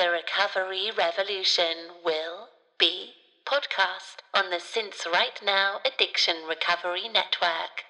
[0.00, 3.10] The Recovery Revolution will be
[3.44, 7.84] podcast on the Since Right Now Addiction Recovery Network.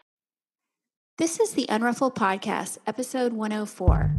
[1.18, 4.10] This is the Unruffled Podcast, episode 104.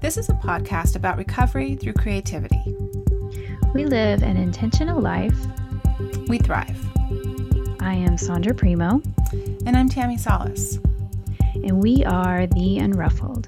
[0.00, 2.62] This is a podcast about recovery through creativity.
[3.74, 5.34] We live an intentional life.
[6.28, 6.76] We thrive.
[7.80, 9.02] I am Sondra Primeaux,
[9.66, 10.78] And I'm Tammi Salas.
[11.54, 13.46] and we are the Unruffled.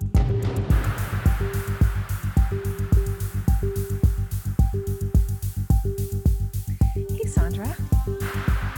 [7.09, 7.77] Hey, Sondra.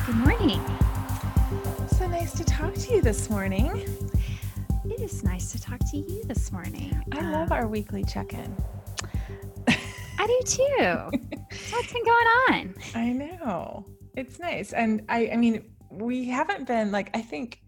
[0.07, 0.61] Good morning.
[1.97, 3.67] So nice to talk to you this morning.
[4.85, 7.01] It is nice to talk to you this morning.
[7.13, 8.55] I Uh, love our weekly check in.
[10.19, 11.11] I do too.
[11.79, 12.75] What's been going on?
[12.97, 13.87] I know.
[14.17, 14.73] It's nice.
[14.73, 17.61] And I, I mean, we haven't been like, I think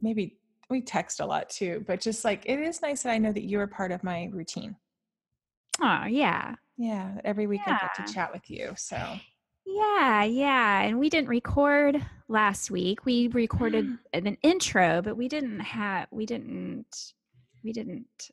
[0.00, 0.38] maybe
[0.70, 3.42] we text a lot too, but just like it is nice that I know that
[3.42, 4.76] you're part of my routine.
[5.82, 6.54] Oh, yeah.
[6.76, 7.20] Yeah.
[7.24, 8.72] Every week I get to chat with you.
[8.76, 8.96] So
[9.66, 10.82] Yeah, yeah.
[10.82, 13.04] And we didn't record last week.
[13.04, 17.14] We recorded an intro, but we didn't have we didn't
[17.64, 18.30] we didn't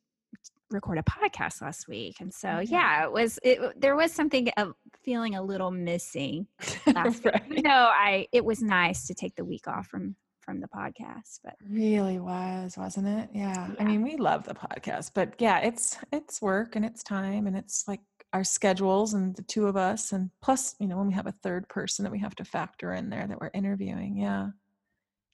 [0.71, 2.21] record a podcast last week.
[2.21, 2.61] And so Yeah.
[2.61, 6.47] yeah, it was it there was something of feeling a little missing
[6.87, 7.33] last week.
[7.33, 7.43] Right.
[7.51, 11.39] Even though I it was nice to take the week off from from the podcast,
[11.43, 13.69] but really was wasn't it yeah.
[13.79, 17.55] i mean we love the podcast but yeah it's it's work and it's time and
[17.55, 17.99] it's like
[18.33, 21.31] our schedules and the two of us and plus you know when we have a
[21.43, 24.47] third person that we have to factor in there that we're interviewing yeah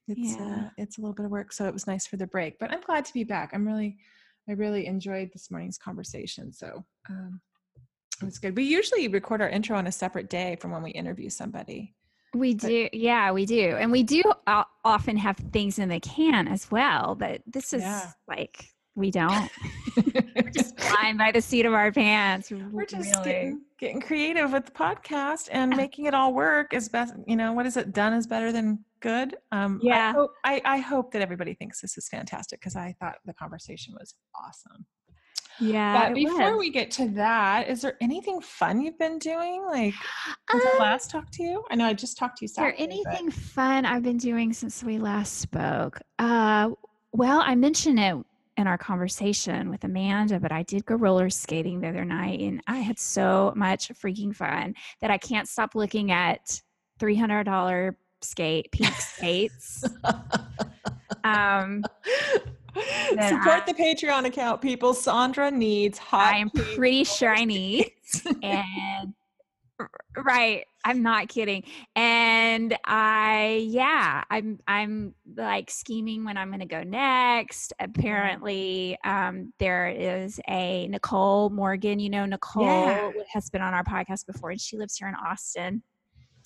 [0.10, 0.44] it's Yeah.
[0.66, 2.72] uh it's a little bit of work so it was nice for the break but
[2.72, 3.98] i'm glad to be back i'm really
[4.50, 7.40] i really enjoyed this morning's conversation so um
[8.22, 10.92] it was good we usually record our intro on a separate day from when we
[10.92, 11.94] interview somebody
[12.34, 13.70] we But- do yeah, we do.
[13.80, 14.22] And we do
[14.84, 18.12] often have things in the can as well, but this is Yeah.
[18.28, 19.49] like we don't.
[20.36, 22.52] We're just flying by the seat of our pants.
[22.52, 23.23] we're just really.
[23.32, 27.52] getting, getting creative with the podcast and making it all work as best you know
[27.54, 30.14] what is it done is better than good um I Yeah.
[30.14, 33.95] hope, I, I hope that everybody thinks this is fantastic because i thought the conversation
[33.99, 34.86] was awesome
[35.60, 36.08] yeah.
[36.10, 36.60] but before was.
[36.60, 39.93] we get to that is there anything fun you've been doing like
[40.52, 42.54] since i Um, last talked to you i know i just talked to you Is
[42.54, 45.99] there Saturday, but- anything fun I've been doing since we last spoke?
[46.20, 46.70] Uh,
[47.14, 48.16] well, I mentioned it
[48.58, 52.62] in our conversation with Amanda, but I did go roller skating the other night, and
[52.68, 56.62] I had so much freaking fun that I can't stop looking at
[57.00, 59.84] three hundred dollar skate peak skates.
[61.23, 61.84] Um,
[62.73, 67.46] support I- the patreon account people sondra needs hot I am pink pretty sure I
[67.46, 67.92] need,
[68.44, 69.14] and
[70.17, 71.64] right, I'm not kidding.
[71.95, 77.73] And I, yeah, I'm, I'm like scheming when I'm going to go next.
[77.80, 81.99] Apparently, um, there is a Nicole Morgan.
[81.99, 83.11] You know, Nicole Yeah.
[83.33, 85.82] has been on our podcast before, and she lives here in Austin.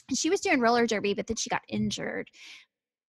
[0.10, 2.28] And she was doing roller derby, but then she got injured.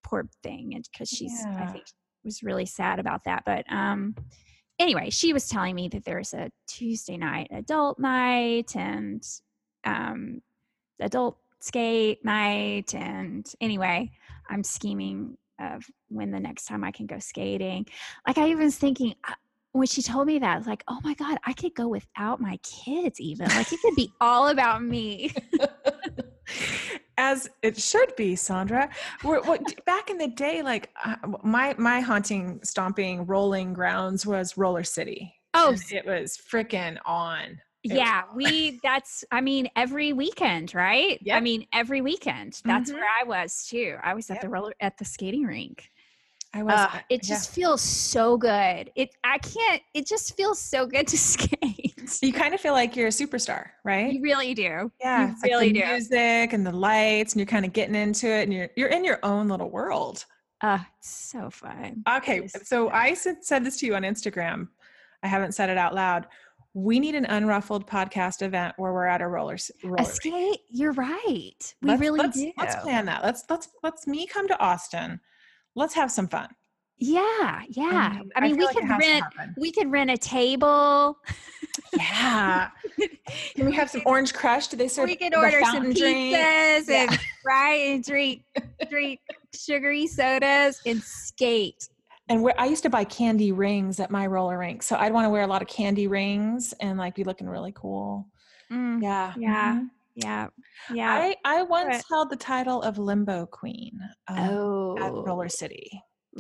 [0.05, 1.85] Poor thing, and because she's, I think,
[2.25, 3.43] was really sad about that.
[3.45, 4.15] But um,
[4.79, 9.25] anyway, she was telling me that there's a Tuesday night adult night and
[9.85, 10.43] um,
[11.01, 12.95] adult skate night.
[12.95, 14.11] And anyway,
[14.49, 17.87] I'm scheming of when the next time I can go skating.
[18.27, 19.35] Like I even was thinking uh,
[19.73, 22.41] when she told me that, I was like, oh my God, I could go without
[22.41, 23.49] my kids even.
[23.49, 25.33] Like it could be all about me.
[27.19, 28.91] as it should be sondra
[29.23, 34.57] We're- what back in the day like uh, my my haunting stomping rolling grounds was
[34.57, 41.21] roller city Oh, it was freaking on yeah, we that's I mean every weekend, right?
[41.33, 42.61] I mean every weekend.
[42.65, 42.95] That's Mhm.
[42.95, 43.97] where I was too.
[44.03, 45.91] I was at the roller at the skating rink.
[46.55, 47.35] i was Uh, it yeah.
[47.35, 48.91] just feels so good.
[48.95, 49.83] It I can't.
[49.95, 52.19] It just feels so good to skate.
[52.21, 54.91] you kind of feel like you're a superstar right You really do.
[55.01, 55.87] yeah you it's like really the do.
[55.87, 59.05] music and the lights and you're kind of getting into it and you're you're in
[59.05, 60.25] your own little world
[60.61, 62.03] Uh, so fun.
[62.19, 62.95] okay so fun.
[63.01, 64.69] i said, said this to you on instagram
[65.23, 66.27] i haven't said it out loud
[66.75, 70.61] we need an unruffled podcast event where we're at a roller, roller skate.
[70.71, 71.75] You're right.
[71.83, 72.53] We let's, really let's, do.
[72.57, 73.23] Let's plan that.
[73.23, 75.21] Let's let's let's me come to Austin.
[75.75, 76.49] Let's have some fun.
[76.99, 78.19] Yeah, yeah.
[78.21, 79.25] Um, I mean, feel we like could rent.
[79.57, 81.19] We could rent a table.
[81.95, 82.69] Yeah.
[83.57, 84.69] Can we have some orange crush?
[84.69, 86.37] Do they serve we could order some drink?
[86.37, 87.07] pizzas Yeah.
[87.11, 88.45] and right and drink
[88.89, 89.21] drink
[89.55, 91.89] sugary sodas and skate.
[92.33, 95.27] And where I used to buy candy rings at my roller rink, so I'd want
[95.27, 98.27] to wear a lot of candy rings and like be looking really cool.
[98.73, 99.35] Mm, Yeah.
[99.37, 99.75] Yeah.
[99.75, 99.91] Mhm.
[100.15, 100.47] yeah,
[100.91, 101.11] yeah.
[101.13, 102.05] I I once Right.
[102.09, 105.91] held the title of limbo queen um, at oh, Roller City.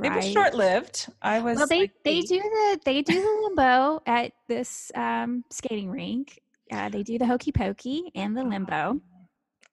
[0.02, 0.16] It right.
[0.16, 1.08] was short lived.
[1.20, 1.58] I was.
[1.58, 6.40] Well, they like, they do the they do the limbo at this um, skating rink.
[6.72, 8.98] Uh, they do the hokey pokey and the limbo.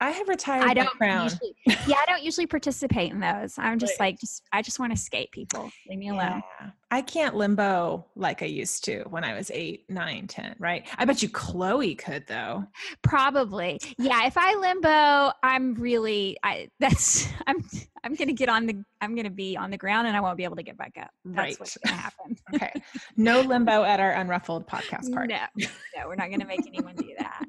[0.01, 1.23] I have retired I don't crown.
[1.25, 1.55] usually,
[1.87, 3.55] yeah, I don't usually participate in those.
[3.57, 4.11] I'm just Right.
[4.13, 5.31] like, just I just want to skate.
[5.31, 6.41] People, leave me alone.
[6.61, 6.69] Yeah.
[6.91, 10.55] I can't limbo like I used to when I was eight, nine, ten.
[10.57, 10.87] Right?
[10.97, 12.65] I bet you Chloe could though.
[13.03, 14.25] Probably, yeah.
[14.25, 17.57] If I limbo, I'm really, I that's I'm
[18.03, 20.43] I'm gonna get on the I'm gonna be on the ground and I won't be
[20.45, 21.09] able to get back up.
[21.25, 21.59] That's Right.
[21.59, 22.37] what's gonna happen.
[22.55, 22.71] Okay.
[23.17, 25.33] No limbo at our unruffled podcast party.
[25.33, 25.67] No,
[25.97, 27.43] no, we're not gonna make anyone do that.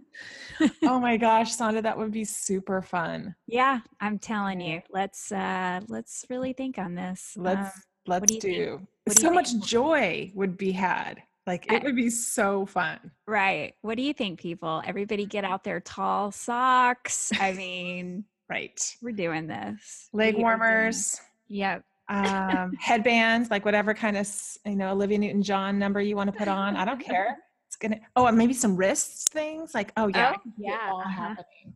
[0.84, 3.34] Oh my gosh, Sondra, that would be super fun.
[3.46, 4.82] Yeah, I'm telling you.
[4.90, 7.34] Let's uh let's really think on this.
[7.36, 8.86] Let's Um, let's do do.
[9.08, 11.22] So much joy would be had.
[11.46, 12.98] Like it would be so fun.
[13.26, 13.74] right.
[13.82, 14.82] What do you think, people?
[14.86, 17.32] Everybody get out their tall socks.
[17.40, 18.78] I mean, Right.
[19.00, 20.08] we're doing this.
[20.12, 21.84] Leg We warmers, Yep.
[22.08, 24.28] um, headbands, like whatever kind of
[24.66, 26.76] you know Olivia Newton John number you want to put on.
[26.76, 27.36] I don't care.
[27.80, 27.98] Gonna.
[28.14, 29.74] Oh, and maybe some wrists things.
[29.74, 31.34] Like oh yeah, Oh, can see it yeah, uh-huh.
[31.34, 31.74] happening.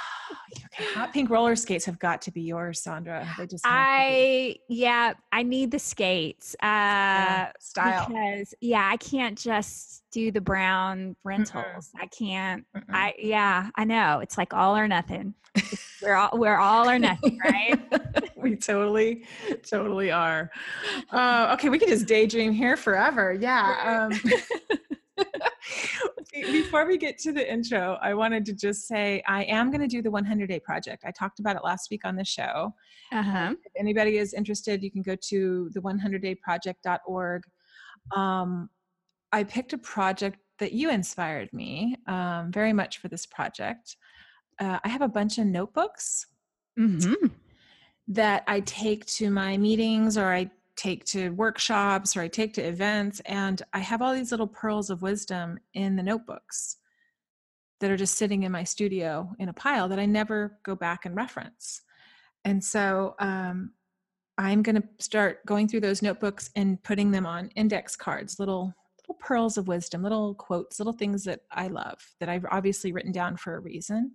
[0.94, 3.26] hot pink roller skates have got to be yours, Sondra.
[3.36, 4.14] They just have to be.
[4.14, 6.54] I yeah, I need the skates.
[6.62, 8.06] Uh Yeah, style.
[8.08, 11.90] because yeah, I can't just do the brown rentals.
[12.00, 12.84] I can't Mm-mm.
[12.90, 14.20] I yeah, I know.
[14.20, 15.34] It's like all or nothing.
[16.02, 17.80] we're all we're all or nothing, right?
[18.36, 19.24] we totally,
[19.68, 20.50] totally are.
[21.10, 23.32] Uh, okay, we can just daydream here forever.
[23.32, 24.08] Yeah.
[24.12, 24.20] Um,
[26.32, 29.86] before we get to the intro, I wanted to just say I am going to
[29.86, 31.04] do the 100 Day Project.
[31.06, 32.74] I talked about it last week on the show.
[33.12, 33.54] Uh-huh.
[33.64, 37.42] If anybody is interested, you can go to the 100dayproject.org.
[38.14, 38.70] Um,
[39.32, 43.96] I picked a project that you inspired me um, very much for this project.
[44.58, 46.26] Uh, I have a bunch of notebooks
[46.78, 47.26] Mm-hmm.
[48.08, 52.62] that I take to my meetings or I take to workshops or I take to
[52.62, 53.20] events.
[53.26, 56.76] And I have all these little pearls of wisdom in the notebooks
[57.80, 61.04] that are just sitting in my studio in a pile that I never go back
[61.04, 61.82] and reference.
[62.44, 63.72] And so um,
[64.38, 68.72] I'm going to start going through those notebooks and putting them on index cards, little
[69.02, 73.10] little pearls of wisdom, little quotes, little things that I love that I've obviously written
[73.10, 74.12] down for a reason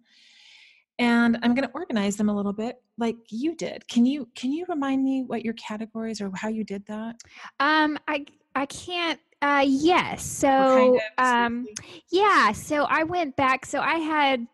[0.99, 4.51] and i'm going to organize them a little bit like you did can you can
[4.51, 7.15] you remind me what your categories or how you did that
[7.59, 8.25] Um I
[8.55, 10.23] I can't uh yes.
[10.23, 11.67] So kind of um?
[12.09, 13.65] Yeah, so I went back.
[13.65, 14.47] So I had,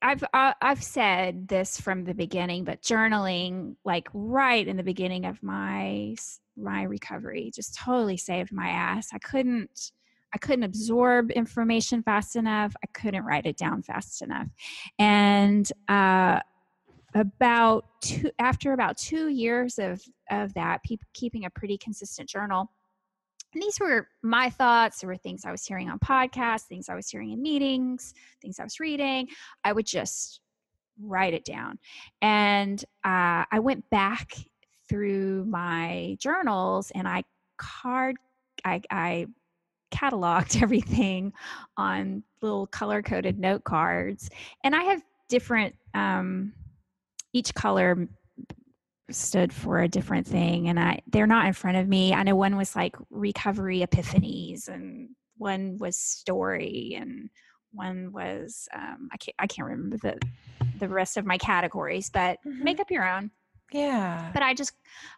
[0.00, 5.26] I've uh, I've said this from the beginning, but journaling, like right in the beginning
[5.26, 6.16] of my
[6.56, 9.08] my recovery, just totally saved my ass.
[9.12, 9.92] I couldn't
[10.34, 12.74] I couldn't absorb information fast enough.
[12.82, 14.48] I couldn't write it down fast enough,
[14.98, 16.40] and uh,
[17.14, 22.68] about two after about two years of of that, peop keeping a pretty consistent journal
[23.54, 25.00] and these were my thoughts.
[25.00, 28.58] There were things I was hearing on podcasts, things I was hearing in meetings, things
[28.58, 29.28] I was reading.
[29.62, 30.40] I would just
[31.00, 31.78] write it down.
[32.20, 34.32] And uh, I went back
[34.88, 37.22] through my journals and I
[37.56, 38.16] card,
[38.64, 39.26] I, I
[39.94, 41.32] cataloged everything
[41.76, 44.28] on little color coded note cards.
[44.64, 46.52] And I have different, um,
[47.32, 48.08] each color
[49.10, 52.14] stood for a different thing and I they're not in front of me.
[52.14, 57.28] I know one was like recovery epiphanies and one was story and
[57.72, 60.18] one was um I can't I can't remember the
[60.78, 62.60] the rest of my categories, but Mhm.
[62.62, 63.30] make up your own.
[63.72, 64.72] yeah But I just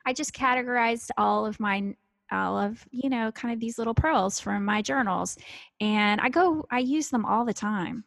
[0.05, 1.95] I just categorized all of my
[2.33, 5.37] all of you know kind of these little pearls from my journals
[5.81, 8.05] and I go I use them all the time.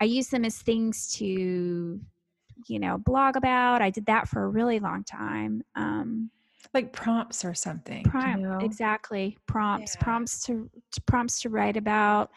[0.00, 2.00] I use them as things to
[2.68, 3.82] you know blog about.
[3.82, 5.62] I did that for a really long time.
[5.74, 6.30] Um
[6.74, 8.04] like prompts or something
[8.38, 8.58] you know?
[8.58, 10.02] exactly prompts Yeah.
[10.04, 12.30] prompts to to- prompts to write about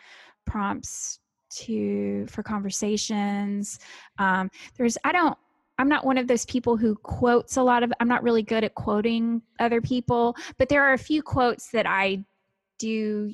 [0.46, 1.20] prompts
[1.52, 3.80] to for conversations
[4.18, 5.38] um there's i don't
[5.78, 8.64] i'm not one of those people who quotes a lot of i'm not really good
[8.64, 12.24] at quoting other people but there are a few quotes that i
[12.80, 13.32] do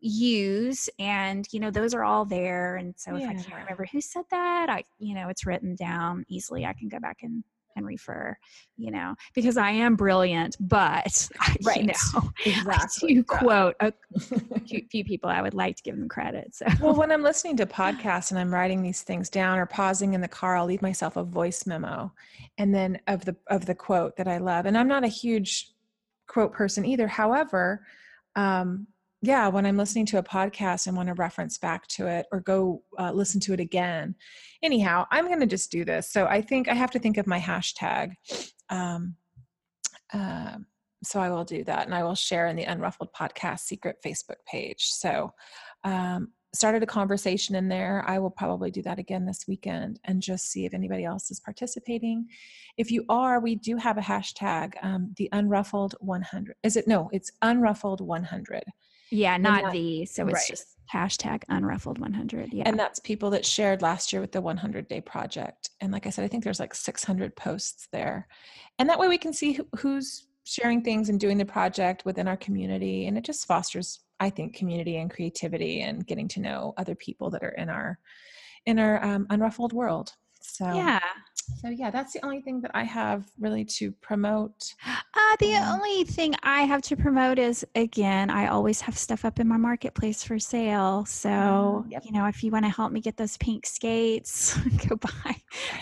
[0.00, 2.76] use and you know those are all there.
[2.76, 6.24] And so if i can't remember who said that i you know it's written down
[6.28, 6.64] easily.
[6.64, 7.44] I can go back and
[7.76, 8.36] and refer
[8.76, 11.86] you know because i am brilliant but I, you Right.
[11.86, 13.38] know exactly I do yeah.
[13.38, 13.92] quote a
[14.66, 17.56] few, few people i would like to give them credit so well when i'm listening
[17.58, 20.82] to podcasts and i'm writing these things down or pausing in the car i'll leave
[20.82, 22.12] myself a voice memo
[22.58, 25.70] and then of the of the quote that i love and i'm not a huge
[26.26, 27.86] quote person either however
[28.34, 28.86] um
[29.26, 32.40] yeah, when I'm listening to a podcast and want to reference back to it or
[32.40, 34.14] go uh, listen to it again.
[34.62, 36.12] Anyhow, I'm going to just do this.
[36.12, 38.12] So I think I have to think of my hashtag.
[38.70, 39.16] Um,
[40.12, 40.58] uh,
[41.02, 44.44] so I will do that and I will share in the Unruffled Podcast secret Facebook
[44.46, 44.90] page.
[44.90, 45.32] So
[45.82, 48.04] um, started a conversation in there.
[48.06, 51.40] I will probably do that again this weekend and just see if anybody else is
[51.40, 52.28] participating.
[52.76, 56.54] If you are, we do have a hashtag, um, the Unruffled 100.
[56.62, 56.86] Is it?
[56.86, 58.62] No, it's Unruffled 100.
[59.10, 60.06] Yeah, not that- the.
[60.06, 60.48] So it's right.
[60.48, 62.52] just hashtag unruffled 100.
[62.52, 62.64] Yeah.
[62.66, 65.70] And that's people that shared last year with the 100 day project.
[65.80, 68.28] And like I said, I think there's like 600 posts there.
[68.78, 72.28] And that way we can see who, who's sharing things and doing the project within
[72.28, 73.06] our community.
[73.06, 77.30] And it just fosters, I think, community and creativity and getting to know other people
[77.30, 77.98] that are in our
[78.64, 80.12] in our um, unruffled world.
[80.40, 81.00] So yeah.
[81.60, 84.74] So yeah, that's the only thing that I have really to promote.
[84.86, 85.72] Uh, the Yeah.
[85.72, 89.56] only thing I have to promote is again, I always have stuff up in my
[89.56, 91.04] marketplace for sale.
[91.06, 92.04] So, yep.
[92.04, 94.56] you know, if you want to help me get those pink skates,
[94.88, 95.36] go buy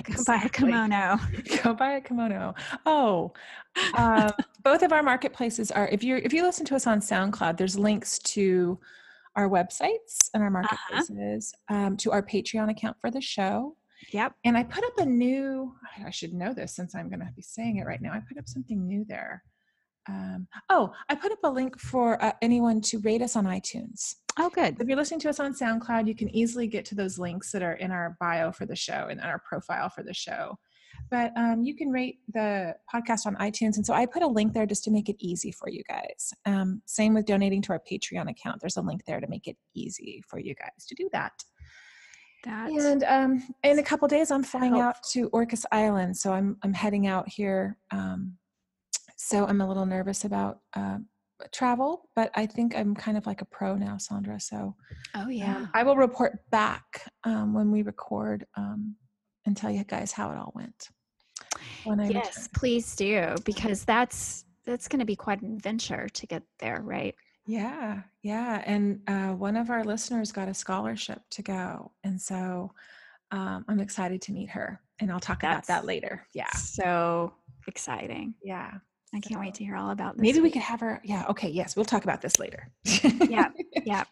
[0.05, 1.19] go buy a kimono.
[1.63, 2.55] go buy a kimono
[2.87, 3.33] oh
[3.97, 4.31] um,
[4.63, 7.79] both of our marketplaces are if you if you listen to us on soundcloud there's
[7.79, 8.79] links to
[9.37, 13.77] our websites and our marketplaces um, to our patreon account for the show
[14.13, 14.35] Yep.
[14.45, 15.73] and i put up a new
[16.05, 18.39] i should know this since i'm going to be saying it right now i put
[18.39, 19.43] up something new there
[20.09, 24.15] um, oh i put up a link for uh, anyone to rate us on itunes
[24.37, 24.77] Oh, good.
[24.81, 27.63] if you're listening to us on SoundCloud, you can easily get to those links that
[27.63, 30.59] are in our bio for the show and our profile for the show.
[31.09, 33.77] But um, you can rate the podcast on iTunes.
[33.77, 36.33] And so I put a link there just to make it easy for you guys.
[36.47, 38.61] Um, same with donating to our Patreon account.
[38.61, 41.33] There's a link there to make it easy for you guys to do that.
[42.45, 46.17] That And um, in a couple days, I'm flying out to Orcas Island.
[46.17, 47.79] So I'm, I'm heading out here.
[47.91, 48.37] Um,
[49.17, 50.99] so I'm a little nervous about uh,
[51.53, 54.41] travel, but I think I'm kind of like a pro now, Sondra.
[54.41, 54.75] So
[55.15, 58.97] Oh um, I will report back um, when we record um,
[59.47, 60.91] and tell you guys how it all went.
[62.11, 62.49] Yes, return.
[62.55, 67.15] please do because that's that's going to be quite an adventure to get there, right?
[67.47, 68.63] Yeah, yeah.
[68.65, 71.91] And uh, one of our listeners got a scholarship to go.
[72.03, 72.73] And so
[73.31, 74.81] um, I'm excited to meet her.
[75.01, 76.27] And I'll talk about that later.
[76.33, 76.51] Yeah.
[76.53, 77.33] So
[77.67, 78.35] exciting.
[78.43, 78.71] Yeah.
[79.15, 80.23] I can't wait to hear all about this.
[80.23, 81.01] Maybe we could have her.
[81.05, 81.25] Yeah.
[81.29, 81.49] Okay.
[81.49, 81.77] Yes.
[81.77, 82.69] We'll talk about this later.
[83.29, 83.49] Yeah,
[83.85, 84.05] yeah.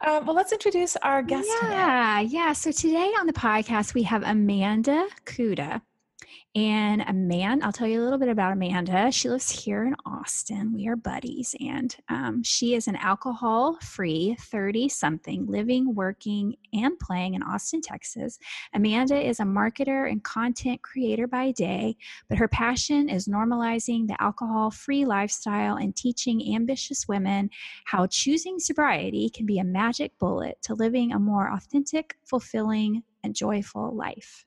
[0.00, 1.48] Uh, well, let's introduce our guest.
[1.60, 1.72] today.
[1.72, 2.52] Yeah, yeah.
[2.52, 5.80] So today on the podcast, we have Amanda Kuda.
[6.56, 9.12] And Amanda, I'll tell you a little bit about Amanda.
[9.12, 10.72] She lives here in Austin.
[10.72, 16.98] We are buddies, and um, she is an alcohol free 30 something living, working, and
[16.98, 18.38] playing in Austin, Texas.
[18.72, 24.16] Amanda is a marketer and content creator by day, but her passion is normalizing the
[24.18, 27.50] alcohol free lifestyle and teaching ambitious women
[27.84, 33.34] how choosing sobriety can be a magic bullet to living a more authentic, fulfilling, and
[33.34, 34.45] joyful life.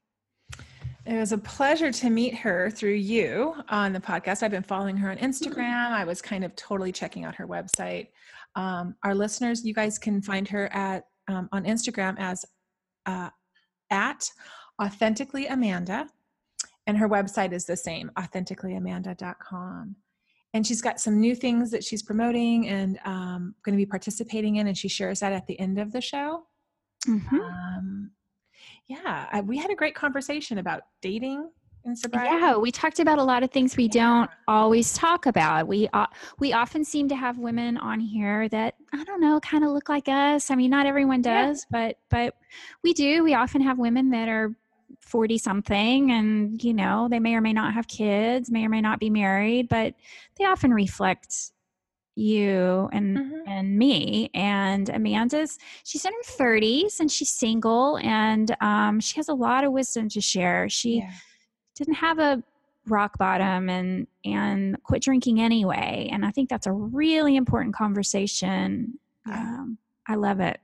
[1.09, 4.43] It was a pleasure to meet her through you on the podcast.
[4.43, 5.89] I've been following her on Instagram.
[5.89, 8.09] I was kind of totally checking out her website.
[8.55, 12.45] Um, our listeners, you guys can find her at um, on Instagram as
[13.07, 13.31] uh,
[13.89, 14.29] at
[14.79, 16.07] authentically Amanda,
[16.85, 19.95] and her website is the same, authenticallyamanda.com.
[20.53, 24.57] And she's got some new things that she's promoting and um, going to be participating
[24.57, 26.43] in, and she shares that at the end of the show.
[27.07, 27.33] Mhm.
[27.33, 28.11] Um,
[28.89, 31.48] yeah, I, we had a great conversation about dating
[31.86, 32.36] and sobriety.
[32.36, 35.67] Yeah, we talked about a lot of things we don't always talk about.
[35.67, 36.08] We uh,
[36.39, 39.89] we often seem to have women on here that I don't know, kind of look
[39.89, 40.50] like us.
[40.50, 41.46] I mean, not everyone Yeah.
[41.46, 42.34] does, but but
[42.84, 43.24] we do.
[43.24, 44.55] We often have women that are
[45.01, 48.81] 40 something and you know, they may or may not have kids, may or may
[48.81, 49.93] not be married, but
[50.38, 51.51] they often reflect
[52.19, 53.43] you and Mhm.
[53.47, 59.29] and me and amanda's she's in her 30s and she's single and um, she has
[59.29, 61.11] a lot of wisdom to share she Yeah.
[61.75, 62.43] didn't have a
[62.88, 68.99] rock bottom and and quit drinking anyway and i think that's a really important conversation
[69.25, 69.39] Yeah.
[69.39, 70.59] um, i love it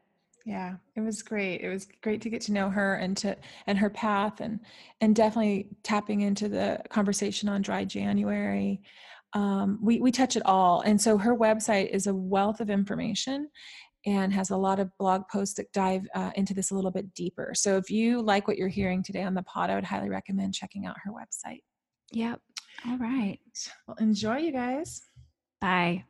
[0.46, 3.36] yeah it was great it was great to get to know her and to
[3.68, 4.60] and her path and
[5.02, 8.82] and definitely tapping into the conversation on dry january
[9.34, 10.82] um, we, we touch it all.
[10.82, 13.50] And so her website is a wealth of information
[14.06, 17.14] and has a lot of blog posts that dive uh, into this a little bit
[17.14, 17.52] deeper.
[17.56, 20.54] So if you like what you're hearing today on the pod i would highly recommend
[20.54, 21.62] checking out her website.
[22.12, 22.40] Yep.
[22.88, 23.40] All right.
[23.88, 25.02] Well enjoy you guys.
[25.60, 26.06] Bye.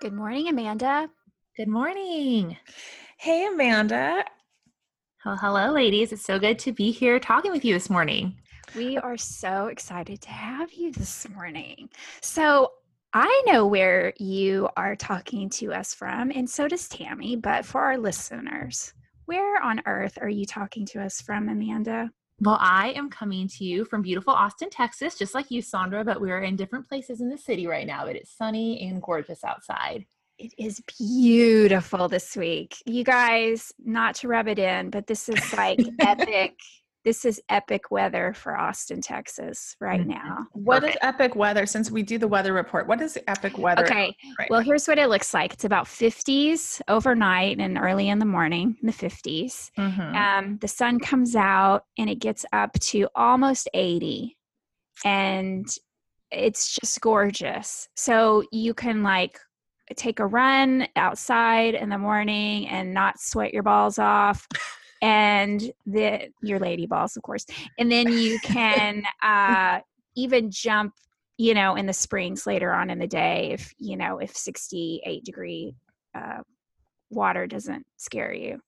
[0.00, 1.10] Good morning amanda.
[1.56, 2.56] Good morning.
[3.18, 4.24] hey amanda.
[5.24, 6.12] Well, hello, ladies.
[6.12, 8.36] It's so good to be here talking with you this morning.
[8.74, 11.88] We are so excited to have you this morning
[12.20, 12.72] so
[13.14, 17.36] I know where you are talking to us from, and so does Tammi.
[17.36, 18.92] But for our listeners,
[19.24, 22.10] where on earth are you talking to us from, Amanda?
[22.40, 26.20] Well, I am coming to you from beautiful Austin, Texas, just like you, Sondra, but
[26.20, 30.04] we're in different places in the city right now, but it's sunny and gorgeous outside.
[30.38, 32.76] It is beautiful this week.
[32.84, 36.54] You guys, not to rub it in, but this is like epic
[37.04, 40.10] this is epic weather for Austin, Texas right Mm-hmm.
[40.10, 40.46] now.
[40.52, 41.04] What is Perfect.
[41.04, 41.64] epic weather?
[41.66, 43.84] Since we do the weather report, what is epic weather?
[43.84, 44.14] Okay.
[44.38, 45.52] right Well, here's what it looks like.
[45.54, 49.70] It's about 50s overnight and early in the morning in the 50s.
[49.78, 50.14] Mhm.
[50.14, 54.36] Um, the sun comes out and it gets up to almost 80.
[55.04, 55.66] And
[56.30, 57.88] it's just gorgeous.
[57.96, 59.38] So you can like
[59.96, 64.46] take a run outside in the morning and not sweat your balls off.
[65.02, 67.46] And the your lady balls, of course.
[67.78, 69.80] And then you can uh
[70.16, 70.94] even jump,
[71.36, 75.24] you know, in the springs later on in the day if you know if 68
[75.24, 75.74] degree
[76.14, 76.42] uh
[77.10, 78.60] water doesn't scare you.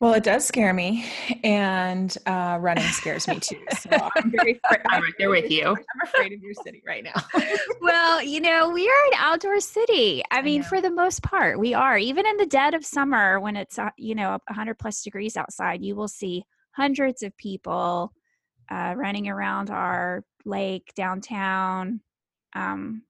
[0.00, 1.04] Well, it does scare me,
[1.44, 3.60] and uh, running scares me too.
[3.78, 4.58] So I'm very.
[4.64, 5.66] Afraid, I'm right there with you.
[5.66, 7.22] I'm afraid of your city right now.
[7.82, 10.22] well, you know, we are an outdoor city.
[10.30, 10.66] I I mean, know.
[10.68, 11.98] for the most part, we are.
[11.98, 15.82] Even in the dead of summer, when it's uh, you know 100 plus degrees outside,
[15.82, 18.10] you will see hundreds of people
[18.70, 22.00] uh, running around our lake downtown.
[22.54, 23.02] Um,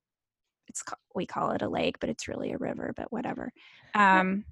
[0.67, 0.83] it's
[1.15, 2.93] we call it a lake, but it's really a river.
[2.97, 3.53] But whatever.
[3.95, 4.45] Um,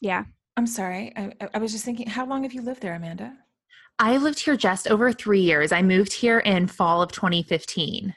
[0.00, 0.24] yeah.
[0.56, 1.12] I'm sorry.
[1.16, 3.36] I, I- was just thinking, how long have you lived there, Amanda?
[3.98, 5.72] I lived here just over three years.
[5.72, 8.14] I moved here in fall of 2015.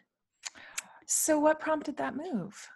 [1.05, 2.67] So, what prompted that move?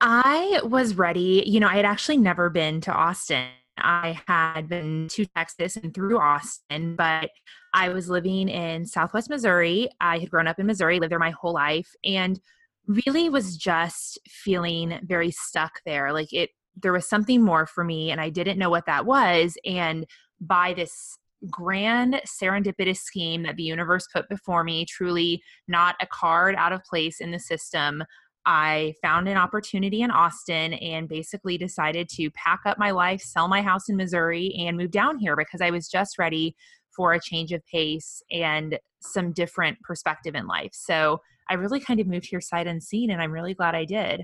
[0.00, 1.42] I was ready.
[1.46, 3.48] You know, I had actually never been to Austin.
[3.78, 7.30] I had been to Texas and through Austin, but
[7.74, 9.88] I was living in Southwest Missouri.
[10.00, 12.40] I had grown up in Missouri, lived there my whole life, and
[12.86, 16.12] really was just feeling very stuck there.
[16.12, 19.56] Like it, there was something more for me, and I didn't know what that was.
[19.64, 20.06] And
[20.40, 21.18] by this
[21.50, 26.84] grand serendipitous scheme that the universe put before me, truly not a card out of
[26.84, 28.04] place in the system,
[28.46, 33.48] I found an opportunity in Austin and basically decided to pack up my life, sell
[33.48, 36.54] my house in Missouri, and move down here because I was just ready
[36.94, 40.70] for a change of pace and some different perspective in life.
[40.72, 44.22] So I really kind of moved here sight unseen, and I'm really glad I did.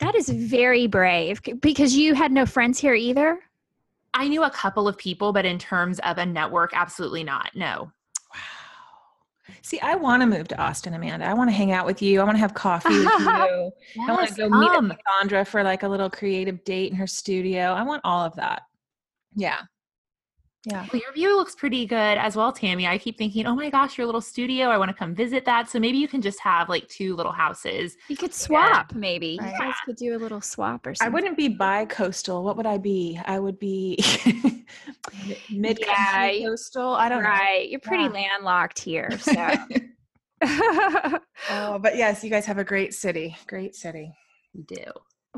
[0.00, 3.40] That is very brave because you had no friends here either.
[4.12, 7.50] I knew a couple of people, but in terms of a network, absolutely not.
[7.54, 7.92] No.
[8.32, 8.40] Wow.
[9.62, 11.26] See, I want to move to Austin, Amanda.
[11.26, 12.20] I want to hang out with you.
[12.20, 13.06] I want to have coffee with you.
[13.28, 13.72] I
[14.08, 14.88] want to go meet up come.
[14.88, 17.72] with Sandra for like a little creative date in her studio.
[17.72, 18.62] I want all of that.
[19.34, 19.60] Yeah.
[20.68, 20.84] Yeah.
[20.92, 22.88] Well, your view looks pretty good as well, Tammi.
[22.88, 24.66] I keep thinking, oh my gosh, your little studio.
[24.66, 25.70] I want to come visit that.
[25.70, 27.96] So maybe you can just have like two little houses.
[28.08, 29.38] You could swap, maybe.
[29.40, 29.52] Right.
[29.52, 31.12] You guys could do a little swap or something.
[31.12, 32.42] I wouldn't be bi-coastal.
[32.42, 33.16] What would I be?
[33.26, 33.96] I would be
[35.50, 36.94] mid Yeah, you- coastal.
[36.94, 37.68] I don't right.
[37.70, 38.10] You're pretty Yeah.
[38.10, 39.08] landlocked here.
[40.42, 41.20] So.
[41.50, 43.36] oh, but yes, you guys have a great city.
[43.46, 44.12] Great city.
[44.54, 44.84] We do.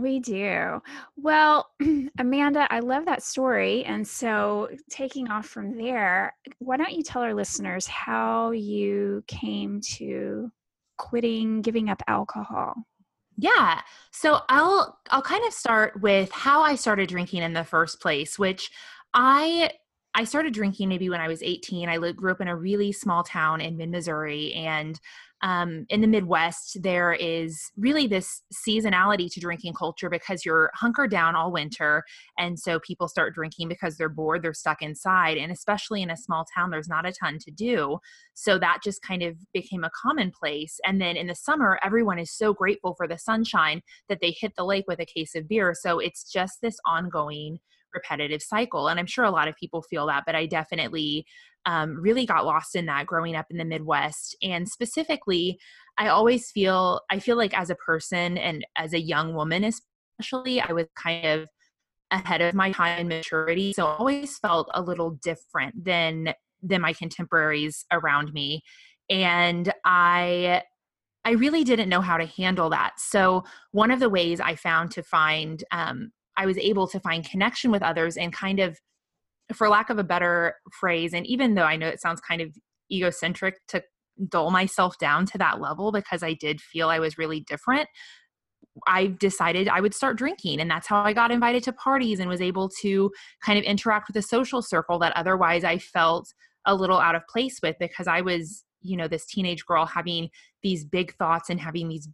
[0.00, 0.80] We do.
[1.16, 1.70] Well,
[2.18, 3.84] Amanda, I love that story.
[3.84, 9.80] And so, taking off from there, why don't you tell our listeners how you came
[9.96, 10.50] to
[10.96, 12.74] quitting giving up alcohol?
[13.36, 13.80] Yeah.
[14.10, 18.36] So I'll I'll kind of start with how I started drinking in the first place,
[18.38, 18.70] which
[19.14, 19.70] I
[20.14, 21.88] I started drinking maybe when I was 18.
[21.88, 24.98] I grew up in a really small town in mid Missouri, and
[25.42, 31.10] um, in the Midwest, there is really this seasonality to drinking culture because you're hunkered
[31.10, 32.02] down all winter.
[32.38, 35.36] And so people start drinking because they're bored, they're stuck inside.
[35.36, 37.98] And especially in a small town, there's not a ton to do.
[38.34, 40.80] So that just kind of became a commonplace.
[40.84, 44.52] And then in the summer, everyone is so grateful for the sunshine that they hit
[44.56, 45.74] the lake with a case of beer.
[45.78, 47.58] So it's just this ongoing
[47.94, 48.88] repetitive cycle.
[48.88, 51.24] And I'm sure a lot of people feel that, but I definitely
[51.68, 54.34] um, really got lost in that growing up in the Midwest.
[54.42, 55.60] And specifically,
[55.98, 60.62] I always feel, I feel like as a person and as a young woman, especially,
[60.62, 61.48] I was kind of
[62.10, 63.74] ahead of my time in maturity.
[63.74, 68.62] So I always felt a little different than than my contemporaries around me.
[69.10, 70.62] And I
[71.26, 72.94] I really didn't know how to handle that.
[72.98, 77.28] So one of the ways I found to find um, I was able to find
[77.28, 78.78] connection with others and kind of
[79.54, 82.54] for lack of a better phrase, and even though I know it sounds kind of
[82.90, 83.82] egocentric to
[84.28, 87.88] dull myself down to that level because I did feel I was really different,
[88.86, 90.60] I decided I would start drinking.
[90.60, 93.10] And that's how I got invited to parties and was able to
[93.44, 96.32] kind of interact with a social circle that otherwise I felt
[96.64, 100.28] a little out of place with because I was, you know, this teenage girl having
[100.62, 102.08] these big thoughts and having these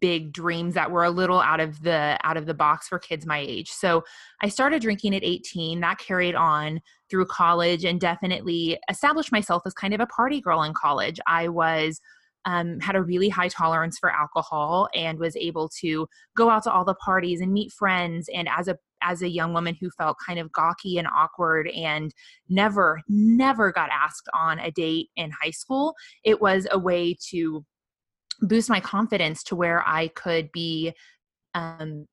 [0.00, 3.26] big dreams that were a little out of the out of the box for kids
[3.26, 3.70] my age.
[3.70, 4.04] So
[4.42, 5.80] I started drinking at 18.
[5.80, 10.62] That carried on through college and definitely established myself as kind of a party girl
[10.62, 11.20] in college.
[11.26, 12.00] I was
[12.44, 16.72] um, had a really high tolerance for alcohol and was able to go out to
[16.72, 18.28] all the parties and meet friends.
[18.32, 22.14] And as a as a young woman who felt kind of gawky and awkward and
[22.48, 27.64] never never got asked on a date in high school, it was a way to
[28.40, 30.92] boost my confidence to where I could be
[31.54, 32.06] um,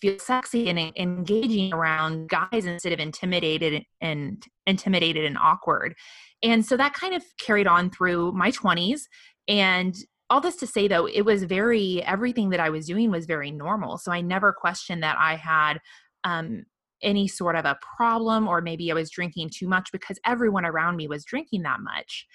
[0.00, 5.94] feel sexy and engaging around guys instead of intimidated and intimidated and awkward.
[6.42, 9.02] And so that kind of carried on through my 20s
[9.48, 9.94] and
[10.28, 13.50] all this to say though it was very everything that I was doing was very
[13.50, 13.96] normal.
[13.96, 15.78] So I never questioned that I had
[16.24, 16.64] um,
[17.02, 20.96] any sort of a problem or maybe I was drinking too much because everyone around
[20.96, 22.26] me was drinking that much.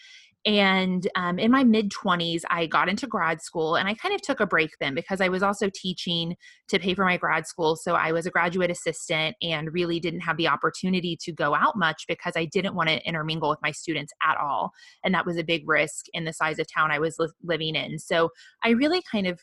[0.45, 4.21] And um, in my mid 20s, I got into grad school and I kind of
[4.21, 6.36] took a break then because I was also teaching
[6.69, 7.75] to pay for my grad school.
[7.75, 11.77] So I was a graduate assistant and really didn't have the opportunity to go out
[11.77, 14.71] much because I didn't want to intermingle with my students at all.
[15.04, 17.75] And that was a big risk in the size of town I was li- living
[17.75, 17.99] in.
[17.99, 18.30] So
[18.63, 19.39] I really kind of,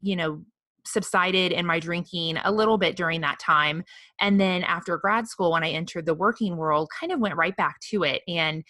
[0.00, 0.44] you know,
[0.86, 3.84] subsided in my drinking a little bit during that time.
[4.20, 7.56] And then after grad school, when I entered the working world, kind of went right
[7.56, 8.22] back to it.
[8.28, 8.64] And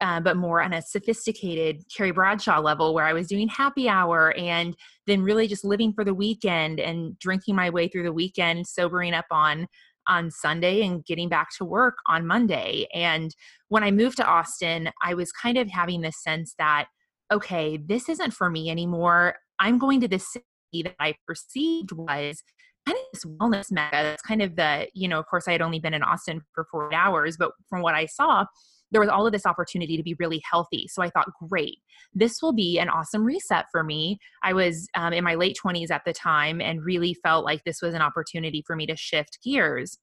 [0.00, 4.34] uh, but more on a sophisticated Carrie Bradshaw level where I was doing happy hour
[4.36, 8.66] and then really just living for the weekend and drinking my way through the weekend,
[8.66, 9.66] sobering up on
[10.08, 12.86] on Sunday and getting back to work on Monday.
[12.94, 13.34] And
[13.68, 16.86] when I moved to Austin, I was kind of having this sense that,
[17.32, 19.34] okay, this isn't for me anymore.
[19.58, 20.44] I'm going to this city
[20.84, 22.42] that I perceived was
[22.86, 23.96] kind of this wellness mecca.
[23.96, 26.66] That's kind of the, you know, of course, I had only been in Austin for
[26.70, 28.44] four hours, but from what I saw,
[28.90, 30.88] there was all of this opportunity to be really healthy.
[30.88, 31.78] So I thought, great,
[32.14, 34.18] this will be an awesome reset for me.
[34.42, 37.82] I was um, in my late 20s at the time and really felt like this
[37.82, 39.98] was an opportunity for me to shift gears.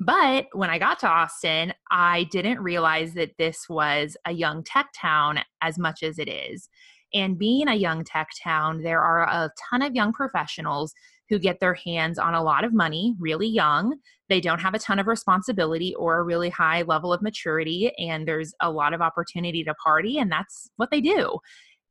[0.00, 4.90] But when I got to Austin, I didn't realize that this was a young tech
[4.96, 6.68] town as much as it is.
[7.14, 10.92] And being a young tech town, there are a ton of young professionals
[11.28, 13.96] who get their hands on a lot of money really young.
[14.28, 18.26] They don't have a ton of responsibility or a really high level of maturity, and
[18.26, 21.38] there's a lot of opportunity to party, and that's what they do.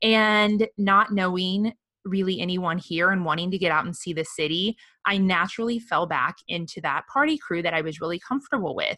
[0.02, 1.74] And not knowing
[2.06, 6.06] really anyone here and wanting to get out and see the city, I naturally fell
[6.06, 8.98] back into that party crew that I was really comfortable with.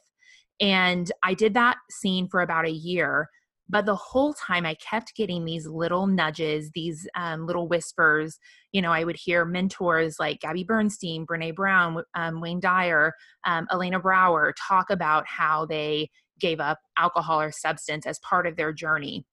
[0.61, 3.29] And I did that scene for about a year
[3.69, 8.39] but the whole time I kept getting these little nudges, these um, little whispers.
[8.71, 13.13] You know, I would hear mentors like Gabby Bernstein, Brene Brown, um, Wayne Dyer,
[13.45, 18.55] um, Elena Brower talk about how they gave up alcohol or substance as part of
[18.55, 19.25] their journey.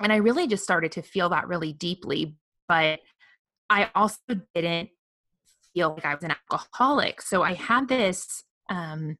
[0.00, 2.36] And I really just started to feel that really deeply.
[2.68, 3.00] But
[3.68, 4.18] I also
[4.54, 4.90] didn't
[5.74, 7.22] feel like I was an alcoholic.
[7.22, 9.16] So I had this um,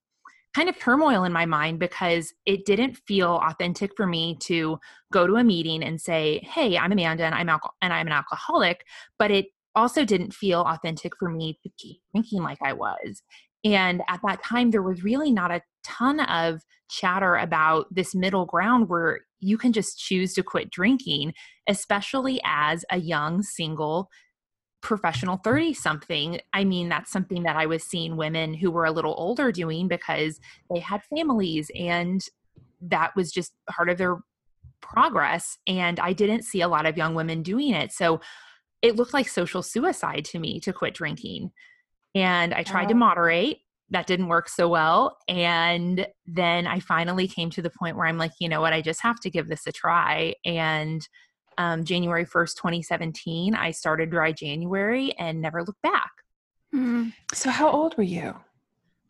[0.55, 4.79] kind of turmoil in my mind because it didn't feel authentic for me to
[5.13, 8.13] go to a meeting and say, "Hey, I'm Amanda and I'm alco- and I'm an
[8.13, 8.85] alcoholic,"
[9.19, 13.23] but it also didn't feel authentic for me to keep drinking like I was.
[13.65, 18.45] And at that time, there was really not a ton of chatter about this middle
[18.45, 21.33] ground where you can just choose to quit drinking,
[21.69, 24.09] especially as a young single
[24.83, 28.91] professional 30 something i mean that's something that i was seeing women who were a
[28.91, 30.41] little older doing because
[30.73, 32.27] they had families and
[32.81, 34.19] that was just part of their
[34.81, 37.93] progress and i didn't see a lot of young women doing it.
[37.93, 38.21] So
[38.83, 41.53] it looked like social suicide to me to quit drinking
[42.15, 42.89] and i tried oh.
[42.89, 43.59] to moderate.
[43.91, 48.19] That didn't work so well and then i finally came to the point where i'm
[48.19, 48.73] like you know what?
[48.73, 51.07] I just have to give this a try and
[51.59, 56.11] um, January 1st, 2017, I started Dry January and never looked back.
[56.75, 57.13] Mm.
[57.33, 58.35] So, how old were you?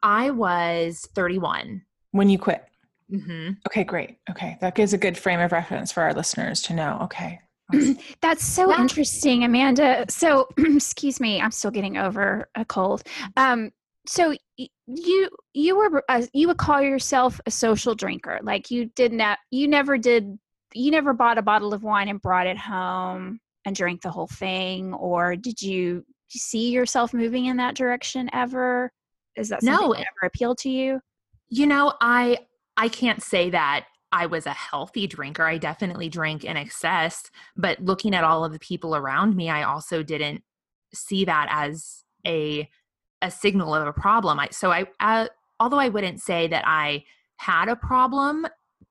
[0.03, 1.83] I was 31.
[2.11, 2.65] When you quit?
[3.11, 3.53] Mm-hmm.
[3.69, 4.17] Okay, great.
[4.31, 6.99] Okay, that gives a good frame of reference for our listeners to know.
[7.03, 7.41] Okay.
[8.21, 8.81] That's so yeah.
[8.81, 10.07] interesting, Amanda.
[10.09, 13.03] So, excuse me, I'm still getting over a cold.
[13.37, 13.71] Um,
[14.07, 14.35] so
[14.87, 19.39] you you were uh, you would call yourself a social drinker, like you did not
[19.51, 20.39] you never did
[20.75, 24.27] you never bought a bottle of wine and brought it home and drank the whole
[24.27, 28.91] thing or did you see yourself moving in that direction ever?
[29.37, 29.95] Is that something no.
[29.95, 31.01] that ever appealed to you?
[31.53, 32.39] you know i
[32.79, 35.45] i can't say that i was a healthy drinker.
[35.45, 39.63] I definitely drank in excess but looking at all of the people around me i
[39.63, 40.43] also didn't
[40.95, 42.69] see that as a
[43.21, 44.41] a signal of a problem.
[44.41, 45.29] I, so i uh,
[45.61, 47.05] although i wouldn't say that i
[47.37, 48.47] had a problem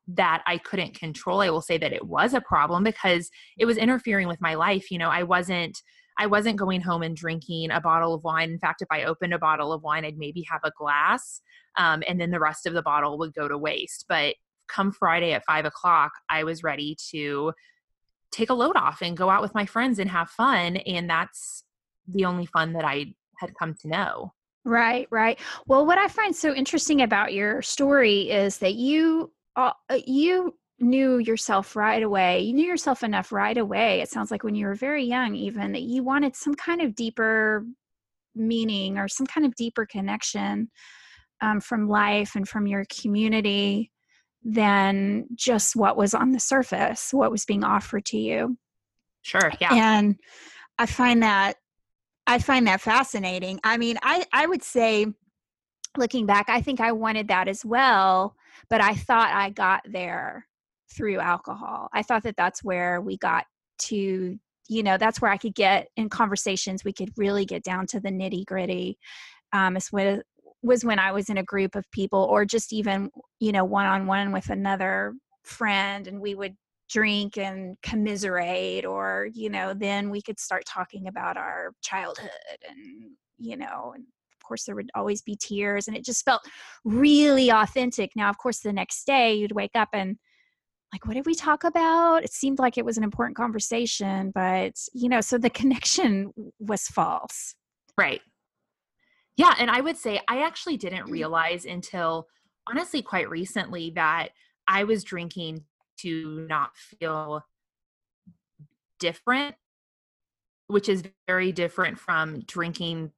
[0.07, 1.41] that I couldn't control.
[1.41, 4.91] I will say that it was a problem because it was interfering with my life.
[4.91, 5.81] You know, I wasn't
[6.17, 8.51] I wasn't going home and drinking a bottle of wine.
[8.51, 11.41] In fact, if I opened a bottle of wine, I'd maybe have a glass,
[11.77, 14.05] um, and then the rest of the bottle would go to waste.
[14.09, 14.35] But
[14.67, 17.53] come Friday at five o'clock, I was ready to
[18.31, 20.77] take a load off and go out with my friends and have fun.
[20.77, 21.63] And that's
[22.07, 24.33] the only fun that I had come to know.
[24.63, 25.39] Right, right.
[25.65, 29.71] Well, what I find so interesting about your story is that you uh,
[30.05, 32.41] you knew yourself right away.
[32.41, 34.01] You knew yourself enough right away.
[34.01, 36.95] It sounds like when you were very young, even that you wanted some kind of
[36.95, 37.65] deeper
[38.35, 40.69] meaning or some kind of deeper connection
[41.41, 43.91] um, from life and from your community
[44.43, 48.57] than just what was on the surface, what was being offered to you.
[49.21, 49.51] Sure.
[49.59, 49.73] Yeah.
[49.73, 50.15] And
[50.79, 51.57] I find that
[52.25, 53.59] I find that fascinating.
[53.63, 55.05] I mean, I I would say
[55.97, 58.35] looking back, I think I wanted that as well,
[58.69, 60.47] but I thought I got there
[60.93, 61.89] through alcohol.
[61.93, 63.45] I thought that that's where we got
[63.79, 64.37] to,
[64.67, 67.99] you know, that's where I could get in conversations, we could really get down to
[67.99, 68.97] the nitty gritty.
[69.53, 70.21] Um, it's when,
[70.63, 73.09] was when I was in a group of people or just even,
[73.39, 76.55] you know, one on one with another friend and we would
[76.91, 82.29] drink and commiserate or you know then we could start talking about our childhood
[82.67, 84.03] and you know and
[84.51, 86.41] course there would always be tears and it just felt
[86.83, 88.11] really authentic.
[88.17, 90.17] Now of course the next day you'd wake up and
[90.91, 92.25] like what did we talk about?
[92.25, 96.87] It seemed like it was an important conversation but you know so the connection was
[96.87, 97.55] false.
[97.97, 98.21] Right.
[99.37, 101.11] Yeah and i would say i actually didn't mm.
[101.11, 102.27] realize until
[102.67, 104.29] honestly quite recently that
[104.67, 105.63] i was drinking
[105.99, 107.43] to not feel
[108.99, 109.55] different
[110.67, 113.11] which is very different from drinking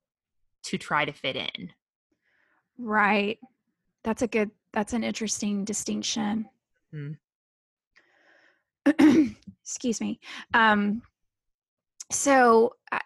[0.63, 1.71] to try to fit in.
[2.78, 3.39] Right.
[4.04, 6.49] That's a good that's an interesting distinction.
[6.93, 7.17] Mm.
[9.63, 10.19] excuse me.
[10.54, 11.04] Um
[12.13, 12.99] so i,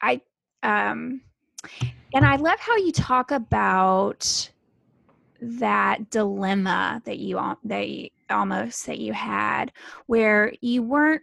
[0.00, 0.20] I
[0.62, 1.20] um
[2.14, 4.50] and i love how you talk about
[5.40, 9.70] that dilemma that you that you, almost that you had
[10.06, 11.22] where you weren't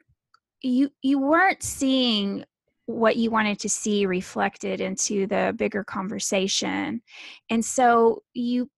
[0.61, 2.45] you you weren't seeing
[2.85, 7.01] what you wanted to see reflected into the bigger conversation
[7.49, 8.69] and so you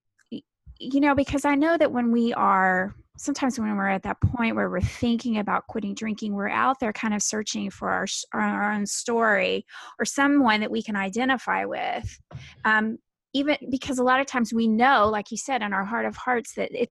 [0.79, 4.55] you know because i know that when we are sometimes when we're at that point
[4.55, 8.71] where we're thinking about quitting drinking, we're out there kind of searching for our, our
[8.71, 9.65] own story
[9.99, 12.19] or someone that we can identify with.
[12.63, 12.97] Um,
[13.33, 16.15] even because a lot of times we know, like you said, in our heart of
[16.15, 16.89] hearts, that it,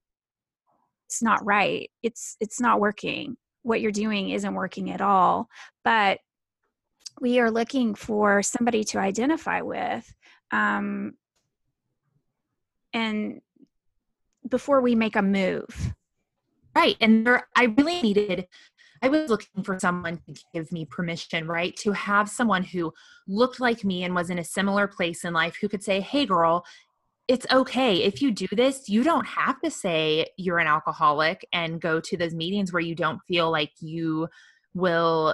[1.07, 1.89] it's not right.
[2.03, 3.37] It's it's not working.
[3.63, 5.47] What you're doing isn't working at all.
[5.83, 6.19] But
[7.21, 10.13] we are looking for somebody to identify with.
[10.51, 11.13] Um,
[12.93, 13.41] and
[14.47, 15.95] before we make a move
[16.75, 16.97] Right.
[16.99, 18.47] And there, I really needed,
[19.01, 21.75] I was looking for someone to give me permission, right?
[21.77, 22.93] To have someone who
[23.27, 26.25] looked like me and was in a similar place in life who could say, hey,
[26.25, 26.65] girl,
[27.29, 28.03] it's okay.
[28.03, 32.17] If you do this, you don't have to say you're an alcoholic and go to
[32.17, 34.27] those meetings where you don't feel like you
[34.73, 35.33] will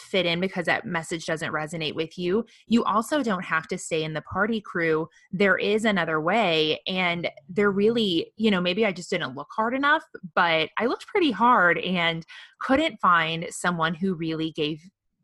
[0.00, 2.44] fit in because that message doesn't resonate with you.
[2.66, 5.08] You also don't have to stay in the party crew.
[5.32, 6.80] There is another way.
[6.86, 10.02] And they're really, you know, maybe I just didn't look hard enough,
[10.34, 12.24] but I looked pretty hard and
[12.60, 14.80] couldn't find someone who really gave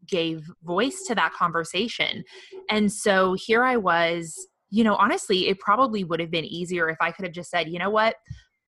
[0.06, 2.24] gave voice to that conversation.
[2.68, 6.98] And so here I was, you know, honestly, it probably would have been easier if
[7.00, 8.16] I could have just said, you know what?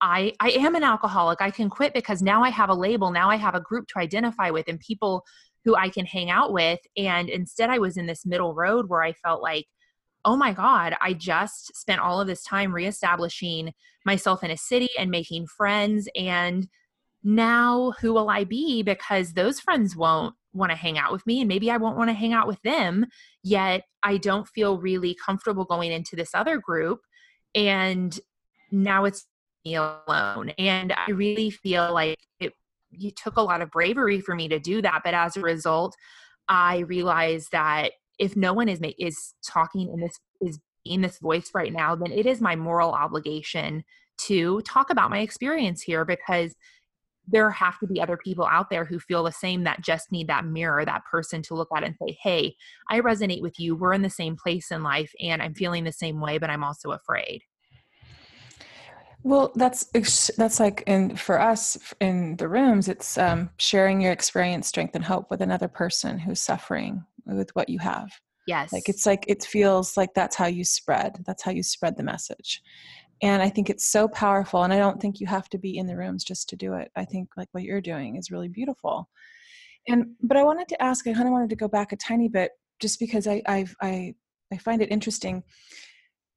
[0.01, 1.41] I, I am an alcoholic.
[1.41, 3.11] I can quit because now I have a label.
[3.11, 5.25] Now I have a group to identify with, and people
[5.67, 6.79] who I can hang out with.
[6.97, 9.67] And instead, I was in this middle road where I felt like,
[10.25, 13.73] oh my God, I just spent all of this time reestablishing
[14.05, 16.09] myself in a city and making friends.
[16.17, 16.69] And
[17.25, 18.85] now who will I be?
[18.85, 22.11] Because those friends won't want to hang out with me and maybe I won't want
[22.11, 23.07] to hang out with them.
[23.43, 27.01] Yet I don't feel really comfortable going into this other group.
[27.57, 28.19] And
[28.71, 29.27] now it's
[29.65, 30.51] me alone.
[30.59, 32.53] And I really feel like it
[32.99, 35.95] you took a lot of bravery for me to do that but as a result
[36.49, 41.51] i realized that if no one is is talking in this is being this voice
[41.55, 43.85] right now then it is my moral obligation
[44.19, 46.55] to talk about my experience here because
[47.29, 50.29] there have to be other people out there who feel the same that just need
[50.29, 52.55] that mirror that person to look at and say hey
[52.89, 53.75] i resonate with you.
[53.75, 56.65] We're in the same place in life and i'm feeling the same way but i'm
[56.65, 57.43] also afraid
[59.27, 64.69] well, that's that's like in for us in the rooms, it's um, sharing your experience,
[64.69, 68.09] strength, and hope with another person who's suffering with what you have.
[68.47, 71.25] Yes, like it's like it feels like that's how you spread.
[71.27, 72.63] That's how you spread the message,
[73.21, 74.63] and I think it's so powerful.
[74.63, 76.93] And I don't think you have to be in the rooms just to do it.
[76.95, 79.09] I think like what you're doing is really beautiful.
[79.89, 81.05] And but I wanted to ask.
[81.09, 84.15] I kind of wanted to go back a tiny bit, just because I I've, I
[84.53, 85.43] I find it interesting.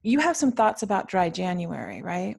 [0.01, 2.35] You have some thoughts about dry January, right?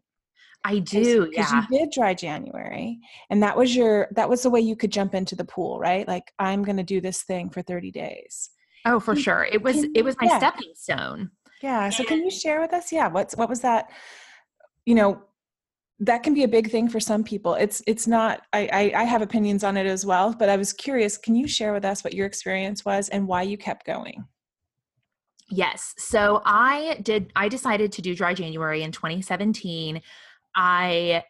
[0.64, 1.64] I do, Because yeah.
[1.70, 2.98] you did dry January,
[3.30, 6.06] and that was your that was the way you could jump into the pool, right?
[6.06, 8.50] Like I'm going to do this thing for 30 days.
[8.84, 9.44] Oh, for Can- sure.
[9.50, 10.38] It was can it was my yeah.
[10.38, 11.30] stepping stone.
[11.62, 11.90] Yeah.
[11.90, 12.92] So can you share with us?
[12.92, 13.08] Yeah.
[13.08, 13.90] What's what was that?
[14.86, 15.22] You know,
[16.00, 17.54] that can be a big thing for some people.
[17.54, 18.42] It's it's not.
[18.52, 21.18] I, I I have opinions on it as well, but I was curious.
[21.18, 24.24] Can you share with us what your experience was and why you kept going?
[25.50, 25.94] Yes.
[25.98, 30.00] So I did I decided to do dry January in 2017.
[30.54, 31.24] I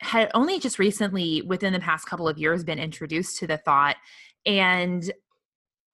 [0.00, 3.96] had only just recently within the past couple of years been introduced to the thought
[4.46, 5.12] and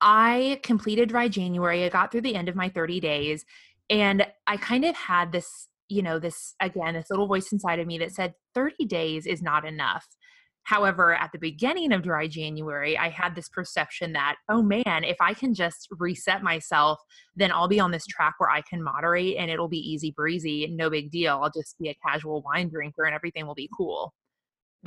[0.01, 1.85] I completed dry January.
[1.85, 3.45] I got through the end of my 30 days
[3.91, 7.87] and I kind of had this, you know, this again, this little voice inside of
[7.87, 10.07] me that said 30 days is not enough.
[10.67, 15.17] However, at the beginning of dry January, I had this perception that, oh man, if
[15.21, 16.99] I can just reset myself,
[17.37, 20.67] then I'll be on this track where I can moderate and it'll be easy breezy,
[20.75, 21.39] no big deal.
[21.41, 24.13] I'll just be a casual wine drinker and everything will be cool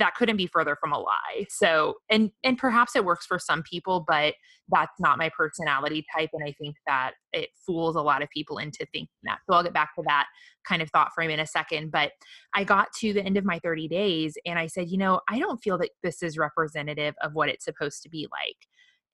[0.00, 1.46] that couldn't be further from a lie.
[1.48, 4.34] So and and perhaps it works for some people but
[4.68, 8.58] that's not my personality type and i think that it fools a lot of people
[8.58, 9.38] into thinking that.
[9.48, 10.26] So i'll get back to that
[10.66, 12.12] kind of thought frame in a second but
[12.54, 15.38] i got to the end of my 30 days and i said you know i
[15.38, 18.56] don't feel that this is representative of what it's supposed to be like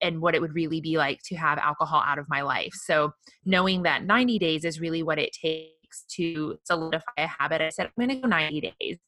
[0.03, 2.75] and what it would really be like to have alcohol out of my life.
[2.75, 3.15] So
[3.47, 7.87] knowing that 90 days is really what it takes to solidify a habit i said
[7.87, 8.99] i'm going to go 90 days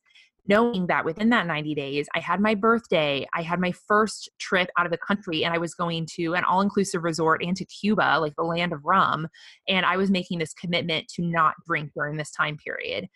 [0.48, 4.70] knowing that within that 90 days, I had my birthday, I had my first trip
[4.78, 7.64] out of the country, and I was going to an all inclusive resort and to
[7.66, 9.28] Cuba, like the land of rum.
[9.68, 13.08] And I was making this commitment to not drink during this time period.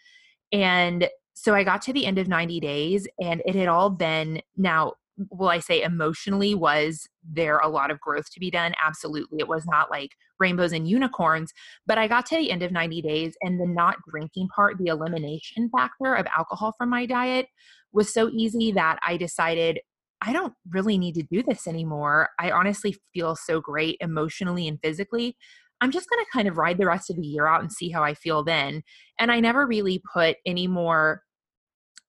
[0.53, 4.43] And so I got to the end of 90 days, and it had all been
[4.57, 4.93] now,
[5.31, 8.75] will I say emotionally, was there a lot of growth to be done?
[8.85, 9.39] Absolutely.
[9.41, 10.11] It was not like
[10.43, 11.53] rainbows and unicorns,
[11.87, 14.89] but I got to the end of 90 days, and the not drinking part, the
[14.89, 17.47] elimination factor of alcohol from my diet,
[17.93, 19.81] was so easy that I decided
[20.25, 22.29] I don't really need to do this anymore.
[22.39, 25.37] I honestly feel so great emotionally and physically.
[25.81, 27.91] I'm just going to kind of ride the rest of the year out and see
[27.91, 28.85] how I feel then.
[29.19, 31.23] And I never really put any more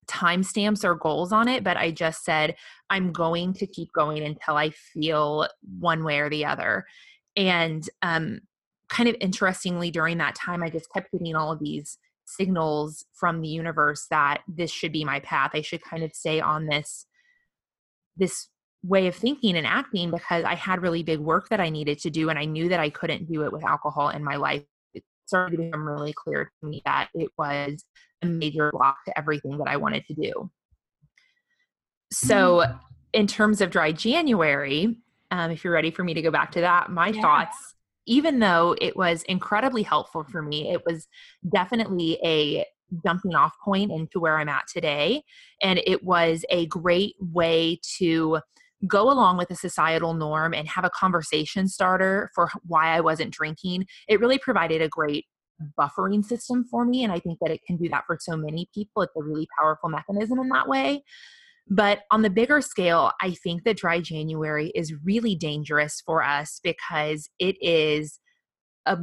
[0.05, 2.55] timestamps or goals on it, but I just said,
[2.91, 5.47] I'm going to keep going until I feel
[5.79, 6.85] one way or the other.
[7.35, 8.41] And um,
[8.89, 13.41] kind of interestingly, during that time, I just kept getting all of these signals from
[13.41, 15.51] the universe that this should be my path.
[15.53, 17.05] I should kind of stay on this
[18.15, 18.49] this
[18.83, 22.09] way of thinking and acting because I had really big work that I needed to
[22.09, 24.63] do and I knew that I couldn't do it with alcohol in my life.
[24.93, 27.83] It started to become really clear to me that it was
[28.21, 30.51] a major block to everything that I wanted to do.
[32.11, 32.63] So,
[33.13, 34.97] in terms of dry January,
[35.33, 37.21] um, if you're ready for me to go back to that, my Yeah.
[37.21, 37.73] thoughts,
[38.05, 41.07] even though it was incredibly helpful for me, it was
[41.51, 42.65] definitely a
[43.03, 45.23] jumping off point into where I'm at today.
[45.61, 48.41] And it was a great way to
[48.85, 53.33] go along with a societal norm and have a conversation starter for why I wasn't
[53.33, 53.87] drinking.
[54.07, 55.25] It really provided a great
[55.79, 57.03] buffering system for me.
[57.03, 59.01] And I think that it can do that for so many people.
[59.01, 61.03] It's a really powerful mechanism in that way.
[61.69, 66.59] But on the bigger scale, I think that dry January is really dangerous for us
[66.63, 68.19] because it is
[68.85, 68.97] a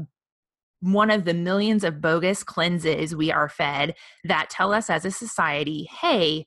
[0.83, 3.95] one of the millions of bogus cleanses we are fed
[4.25, 6.47] that tell us as a society, hey,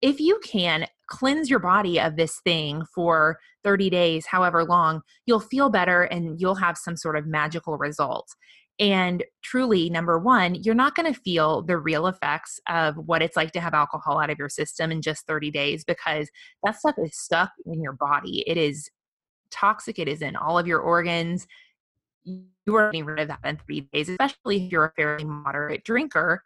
[0.00, 5.40] if you can cleanse your body of this thing for 30 days, however long, you'll
[5.40, 8.28] feel better and you'll have some sort of magical result.
[8.80, 13.36] And truly, number one, you're not going to feel the real effects of what it's
[13.36, 16.30] like to have alcohol out of your system in just 30 days because
[16.64, 18.44] that stuff is stuck in your body.
[18.46, 18.88] It is
[19.50, 21.46] toxic, it is in all of your organs.
[22.24, 25.84] You are getting rid of that in three days, especially if you're a fairly moderate
[25.84, 26.42] drinker.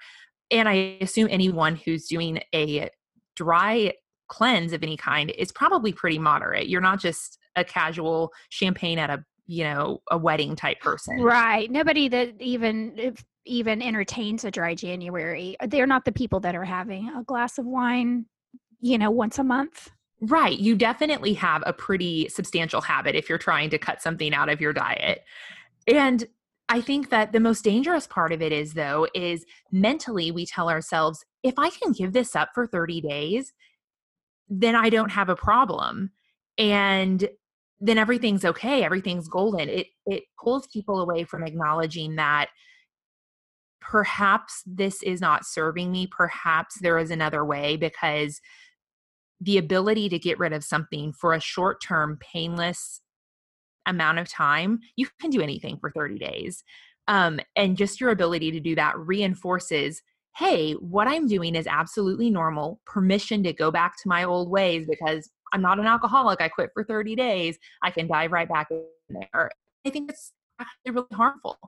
[0.51, 2.89] And I assume anyone who's doing a
[3.37, 3.93] dry
[4.29, 6.69] cleanse of any kind is probably pretty moderate.
[6.69, 11.71] You're not just a casual champagne at a you know a wedding type person Right.
[11.71, 16.55] Nobody that even if even entertains a dry January, uh, they're not the people that
[16.55, 18.27] are having a glass of wine,
[18.81, 19.91] you know, once a month.
[20.21, 24.49] right you definitely have a pretty substantial habit if you're trying to cut something out
[24.49, 25.25] of your diet
[25.89, 26.27] and
[26.69, 30.71] i think that the most dangerous part of it is though is mentally we tell
[30.71, 33.53] ourselves if i can give this up for 30 days
[34.49, 36.13] then i don't have a problem
[36.57, 37.29] and
[37.85, 42.49] then everything's okay everything's golden it it pulls people away from acknowledging that
[43.81, 48.41] perhaps this is not serving me perhaps there is another way because
[49.43, 53.01] the ability to get rid of something for a short term, painless
[53.87, 56.63] amount of time, you can do anything for 30 days.
[57.09, 60.03] Um, and just your ability to do that reinforces
[60.39, 64.87] hey, what I'm doing is absolutely normal, permission to go back to my old ways
[64.89, 66.41] because I'm not an alcoholic.
[66.41, 67.59] I quit for 30 days.
[67.83, 69.51] I can dive right back in there.
[69.87, 71.59] I think it's actually really harmful.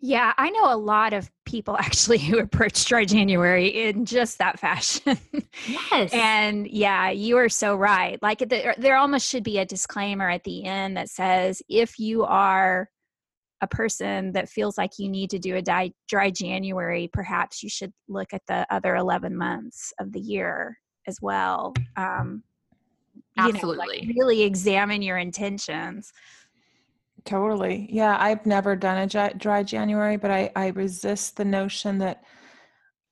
[0.00, 4.58] Yeah, I know a lot of people actually who approach dry January in just that
[4.58, 5.18] fashion.
[5.92, 6.10] Yes.
[6.12, 8.20] and yeah, you are so right.
[8.22, 12.24] Like there, there almost should be a disclaimer at the end that says if you
[12.24, 12.88] are
[13.60, 17.68] a person that feels like you need to do a dry, dry January, perhaps you
[17.68, 21.74] should look at the other 11 months of the year as well.
[21.96, 22.42] Um,
[23.40, 24.00] Absolutely.
[24.02, 26.12] You know, like really examine your intentions.
[27.24, 27.86] Totally.
[27.90, 32.22] Yeah, I've never done a dry January, but I I resist the notion that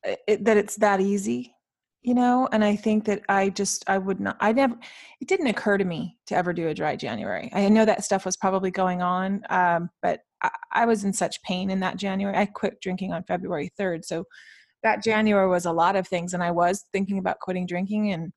[0.04, 1.54] eh, it, that it's that easy,
[2.02, 2.48] you know.
[2.52, 4.36] And I think that I just I would not.
[4.40, 4.76] I never.
[5.20, 7.50] It didn't occur to me to ever do a dry January.
[7.52, 11.42] I know that stuff was probably going on, um, but I, I was in such
[11.42, 12.36] pain in that January.
[12.36, 14.24] I quit drinking on February third, so
[14.82, 18.32] that January was a lot of things, and I was thinking about quitting drinking, and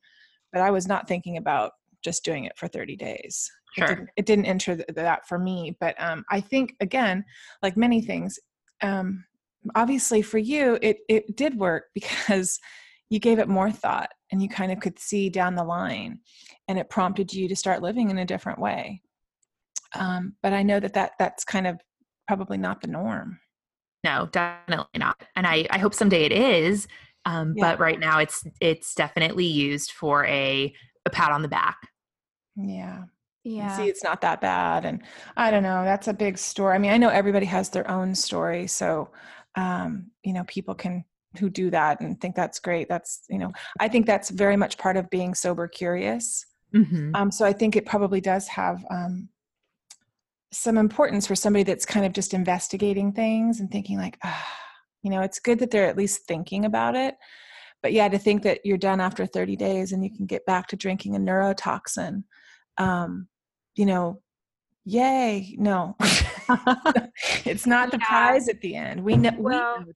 [0.51, 1.71] but I was not thinking about
[2.04, 3.49] just doing it for 30 days.
[3.76, 3.86] Sure.
[3.86, 5.78] It didn't, it didn't enter th- that for me.
[5.80, 7.24] But um, I think, again,
[7.62, 8.39] like many things,
[8.82, 9.24] um,
[9.76, 12.60] obviously for you, it, it did work because
[13.10, 16.20] you gave it more thought and you kind of could see down the line
[16.68, 19.02] and it prompted you to start living in a different way.
[19.93, 21.82] Um, but I know that, that that's kind of
[22.28, 23.39] probably not the norm.
[24.04, 25.22] No, definitely not.
[25.36, 26.88] And I, I hope someday it is.
[27.26, 27.72] Um, yeah.
[27.72, 30.74] But right now, it's it's definitely used for a
[31.06, 31.78] a pat on the back.
[32.56, 33.04] Yeah.
[33.43, 33.76] Yeah.
[33.76, 34.86] See, it's not that bad.
[34.86, 35.02] And
[35.36, 36.76] I don't know, that's a big story.
[36.76, 38.68] I mean, I know everybody has their own story.
[38.68, 39.10] So,
[39.56, 41.04] um, you know, people can
[41.39, 42.88] who do that and think that's great.
[42.89, 46.45] That's, you know, I think that's very much part of being sober curious.
[46.76, 47.16] Mm-hmm.
[47.16, 49.30] Um, so I think it probably does have um,
[50.52, 54.58] some importance for somebody that's kind of just investigating things and thinking like, ah,
[55.04, 57.16] you know, it's good that they're at least thinking about it
[57.82, 60.68] but yeah to think that you're done after 30 days and you can get back
[60.68, 62.24] to drinking a neurotoxin
[62.78, 63.28] um,
[63.76, 64.22] you know
[64.86, 65.95] yay no
[67.45, 68.05] it's not the yeah.
[68.05, 69.91] prize at the end we know, well, we know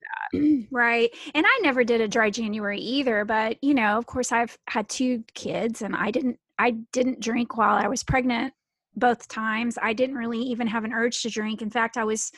[0.62, 4.32] that right and i never did a dry january either but you know of course
[4.32, 8.54] i've had two kids and i didn't i didn't drink while i was pregnant
[8.96, 12.32] both times i didn't really even have an urge to drink in fact i was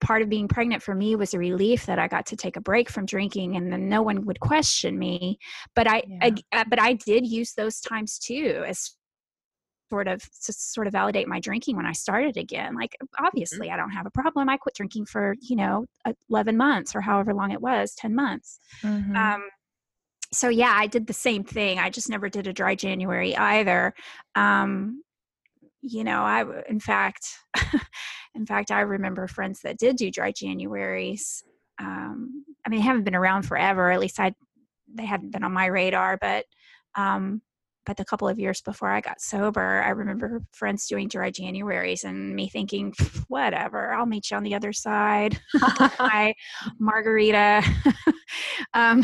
[0.00, 2.60] part of being pregnant for me was a relief that I got to take a
[2.60, 5.38] break from drinking and then no one would question me.
[5.74, 6.18] But I, yeah.
[6.52, 8.94] I uh, but I did use those times too as
[9.90, 12.74] sort of to sort of validate my drinking when I started again.
[12.74, 13.26] Like mm-hmm.
[13.26, 13.74] obviously mm-hmm.
[13.74, 14.48] I don't have a problem.
[14.48, 15.86] I quit drinking for, you know,
[16.30, 18.58] 11 months or however long it was, 10 months.
[18.82, 19.16] Mm-hmm.
[19.16, 19.42] Um
[20.32, 21.80] so yeah, I did the same thing.
[21.80, 23.94] I just never did a dry January either.
[24.34, 25.02] Um
[25.82, 27.26] you know, I in fact
[28.34, 31.42] In fact, I remember friends that did do dry Januaries.
[31.78, 33.90] Um, I mean, they haven't been around forever.
[33.90, 34.34] At least I,
[34.92, 36.16] they hadn't been on my radar.
[36.16, 36.44] But,
[36.94, 37.42] um,
[37.86, 42.04] but the couple of years before I got sober, I remember friends doing dry Januaries
[42.04, 42.94] and me thinking,
[43.28, 45.40] whatever, I'll meet you on the other side.
[45.56, 46.34] Hi,
[46.78, 47.62] margarita.
[48.74, 49.02] um,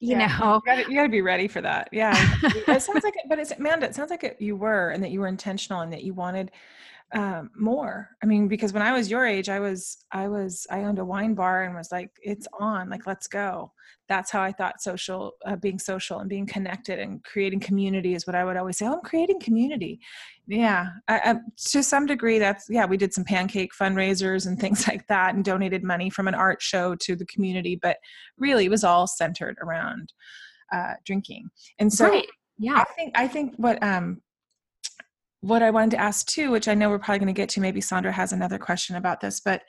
[0.00, 1.88] you yeah, know, you got to be ready for that.
[1.92, 3.86] Yeah, it sounds like, it, but it's Amanda.
[3.86, 6.50] It sounds like it, you were, and that you were intentional, and that you wanted
[7.12, 8.10] um, more.
[8.22, 11.04] I mean, because when I was your age, I was, I was, I owned a
[11.04, 13.72] wine bar and was like, it's on, like, let's go.
[14.08, 18.26] That's how I thought social, uh, being social and being connected and creating community is
[18.26, 18.86] what I would always say.
[18.86, 20.00] Oh, I'm creating community.
[20.46, 20.90] Yeah.
[21.08, 21.34] I, I,
[21.70, 25.44] to some degree, that's, yeah, we did some pancake fundraisers and things like that and
[25.44, 27.76] donated money from an art show to the community.
[27.80, 27.96] But
[28.38, 30.12] really, it was all centered around
[30.72, 31.50] uh, drinking.
[31.80, 32.26] And so, right.
[32.58, 34.20] yeah, I think, I think what, um,
[35.40, 37.60] what I wanted to ask too, which I know we're probably going to get to,
[37.60, 39.62] maybe Sondra has another question about this, but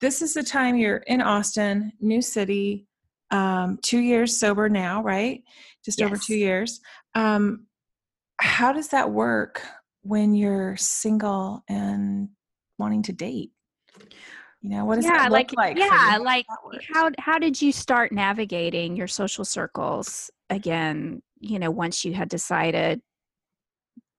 [0.00, 2.86] this is the time you're in Austin, new city,
[3.30, 5.42] um, two years sober now, right?
[5.84, 6.06] Just yes.
[6.06, 6.80] over two years.
[7.14, 7.66] Um,
[8.40, 9.62] how does that work
[10.02, 12.28] when you're single and
[12.78, 13.50] wanting to date?
[14.62, 15.78] You know, what does yeah, that like, like?
[15.78, 16.46] Yeah, like
[16.92, 21.22] how how did you start navigating your social circles again?
[21.38, 23.00] You know, once you had decided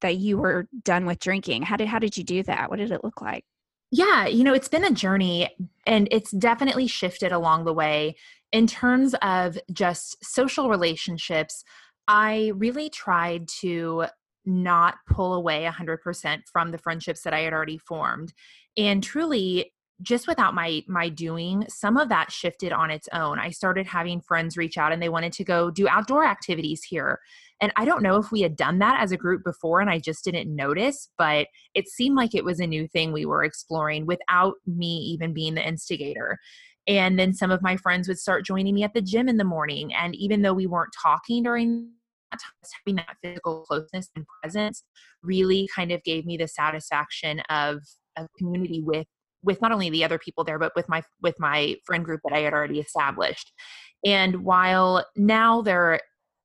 [0.02, 1.64] that you were done with drinking?
[1.64, 2.70] How did how did you do that?
[2.70, 3.46] What did it look like?
[3.92, 5.50] Yeah you know it's been a journey
[5.86, 8.16] and it's definitely shifted along the way.
[8.52, 11.64] In terms of just social relationships
[12.08, 14.06] i really tried to
[14.44, 18.34] not pull away 100% from the friendships that i had already formed.
[18.78, 19.72] And truly
[20.02, 23.40] just without my my doing some of that shifted on its own.
[23.40, 27.20] I started having friends reach out and they wanted to go do outdoor activities here
[27.62, 30.00] and i don't know if we had done that as a group before and i
[30.00, 34.06] just didn't notice but it seemed like it was a new thing we were exploring
[34.06, 36.38] without me even being the instigator.
[36.88, 39.44] And then some of my friends would start joining me at the gym in the
[39.44, 41.92] morning and even though we weren't talking during
[42.32, 44.84] that time, having that physical closeness and presence
[45.22, 47.80] really kind of gave me the satisfaction of
[48.18, 49.08] a community with
[49.44, 52.34] with not only the other people there but with my with my friend group that
[52.34, 53.52] i had already established.
[54.04, 56.00] And while now there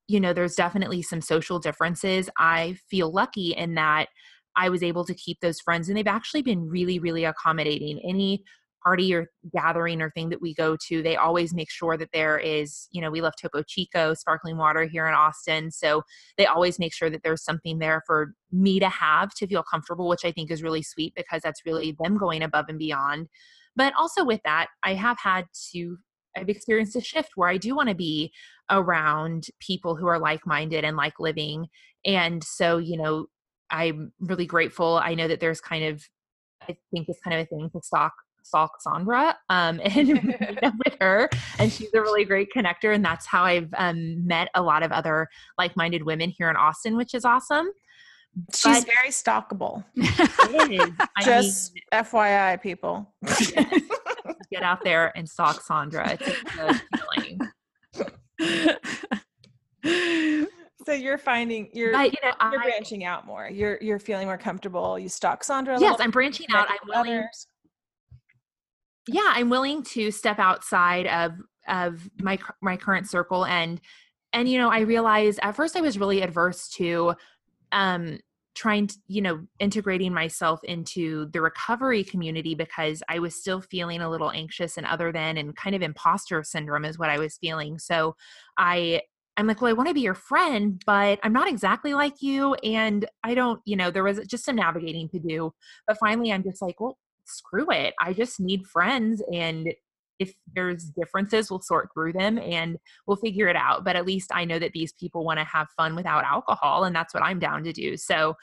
[0.09, 4.09] you know there's definitely some social differences i feel lucky in that
[4.57, 8.43] i was able to keep those friends and they've actually been really really accommodating any
[8.87, 12.39] party or gathering or thing that we go to, they always make sure that there
[12.39, 15.73] is, you know, we love Topo Chico sparkling water here in Austin.
[15.73, 16.03] So
[16.39, 20.09] they always make sure that there's something there for me to have to feel comfortable,
[20.09, 23.27] which I think is really sweet because that's really them going above and beyond.
[23.75, 25.99] But also with that, I have had to
[26.37, 28.33] I've experienced a shift where I do want to be
[28.71, 31.67] around people who are like minded and like living.
[32.05, 33.27] And so, you know,
[33.71, 35.01] I'm really grateful.
[35.03, 36.05] I know that there's kind of,
[36.63, 38.13] I think it's kind of a thing to stalk
[38.47, 40.35] saw Cassandra um, and
[40.85, 41.29] with her.
[41.59, 42.95] And she's a really great connector.
[42.95, 45.29] And that's how I've um, met a lot of other
[45.59, 47.71] like minded women here in Austin, which is awesome.
[48.55, 49.83] She's but, very stalkable.
[51.25, 53.15] Just mean, FYI, people.
[54.57, 56.19] Get out there and stalk Sondra.
[56.19, 56.83] It's a good
[57.15, 57.39] feeling.
[60.87, 63.49] so you're finding you're but, you know, you're I, branching out more.
[63.49, 64.99] You're you're feeling more comfortable.
[64.99, 65.81] You stalk Sondra.
[65.81, 66.69] yes, I'm branching out.
[66.71, 67.19] I'm willing.
[67.19, 67.47] Others
[69.09, 71.33] yeah i'm willing to step outside of
[71.69, 73.81] of my my current circle and
[74.33, 77.15] and you know i realized at first i was really adverse to
[77.73, 78.19] um
[78.57, 84.01] trying to you know integrating myself into the recovery community because i was still feeling
[84.01, 87.37] a little anxious and other than and kind of imposter syndrome is what i was
[87.37, 88.17] feeling so
[88.57, 89.01] i
[89.37, 92.55] i'm like well i want to be your friend but i'm not exactly like you
[92.55, 95.53] and i don't you know there was just some navigating to do
[95.87, 96.97] but finally i'm just like well
[97.27, 97.95] screw it.
[98.01, 99.73] I just need friends and
[100.19, 103.85] if there's differences, we'll sort through them and we'll figure it out.
[103.85, 106.95] But at least I know that these people want to have fun without alcohol, and
[106.95, 107.97] that's what I'm down to do.
[107.97, 108.35] So,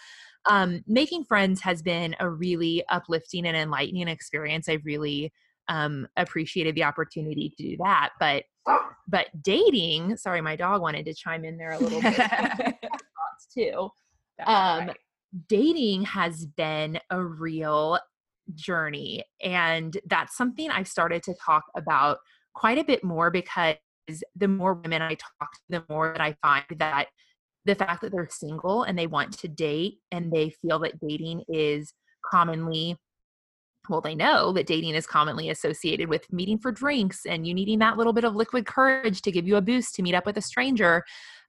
[0.46, 4.68] um, making friends has been a really uplifting and enlightening experience.
[4.68, 5.32] I've really
[5.70, 8.10] um, appreciated the opportunity to do that.
[8.20, 8.44] But
[9.08, 12.16] but dating, sorry, my dog wanted to chime in there a little bit.
[13.34, 13.90] thoughts too.
[14.46, 14.92] Um,
[15.48, 18.00] dating has been a real
[18.56, 19.24] journey.
[19.42, 22.18] And that's something I've started to talk about
[22.54, 23.76] quite a bit more because
[24.36, 27.08] the more women I talk to, the more that I find that
[27.66, 31.44] the fact that they're single and they want to date and they feel that dating
[31.48, 31.94] is
[32.30, 32.98] commonly
[33.90, 37.80] well they know that dating is commonly associated with meeting for drinks and you needing
[37.80, 40.38] that little bit of liquid courage to give you a boost to meet up with
[40.38, 41.04] a stranger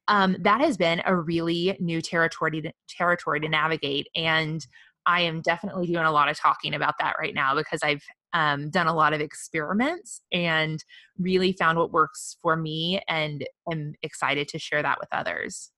[0.08, 4.66] um, that has been a really new territory to, territory to navigate and
[5.06, 8.02] I am definitely doing a lot of talking about that right now because I've
[8.32, 10.82] um, done a lot of experiments and
[11.18, 15.70] really found what works for me and am excited to share that with others.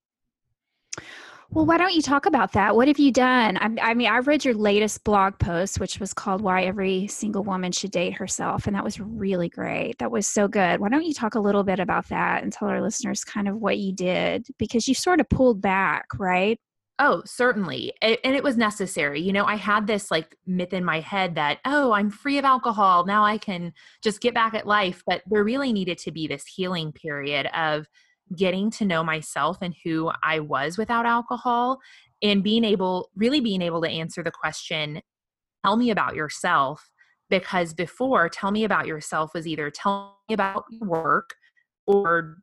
[1.50, 2.74] Well, why don't you talk about that?
[2.74, 3.56] What have you done?
[3.58, 7.44] I, I, mean, I read your latest blog post, which was called Why Every Single
[7.44, 8.66] Woman Should Date Herself.
[8.66, 9.98] And that was really great.
[9.98, 10.80] That was so good.
[10.80, 13.56] Why don't you talk a little bit about that and tell our listeners kind of
[13.58, 14.46] what you did?
[14.58, 16.58] Because you sort of pulled back, right?
[16.99, 17.92] Oh, certainly.
[18.01, 19.20] It, and it was necessary.
[19.20, 22.44] You know, I had this like myth in my head that, oh, I'm free of
[22.44, 23.05] alcohol.
[23.05, 25.03] Now I can just get back at life.
[25.07, 27.86] But there really needed to be this healing period of
[28.34, 31.80] getting to know myself and who I was without alcohol
[32.22, 35.03] and being able, really being able to answer the question,
[35.64, 36.88] tell me about yourself.
[37.28, 41.34] Because before, tell me about yourself was either tell me about your work
[41.86, 42.36] or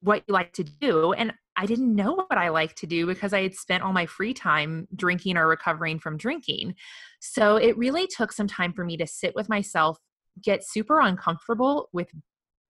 [0.00, 1.12] what you like to do.
[1.12, 4.06] And I didn't know what I liked to do because I had spent all my
[4.06, 6.76] free time drinking or recovering from drinking.
[7.20, 9.98] So it really took some time for me to sit with myself,
[10.40, 12.08] get super uncomfortable with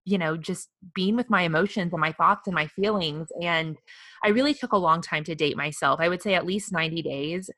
[0.07, 3.77] you know just being with my emotions and my thoughts and my feelings and
[4.25, 7.03] i really took a long time to date myself i would say at least 90
[7.03, 7.51] days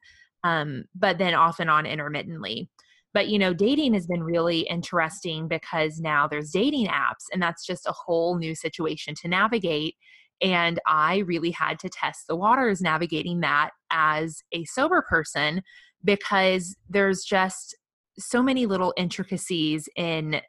[0.43, 2.69] um, but then off and on intermittently
[3.15, 7.65] but you know dating has been really interesting because now there's dating apps and that's
[7.65, 9.95] just a whole new situation to navigate
[10.43, 15.63] and I really had to test the waters navigating that as a sober person
[16.05, 17.77] because there's just
[18.19, 20.41] so many little intricacies in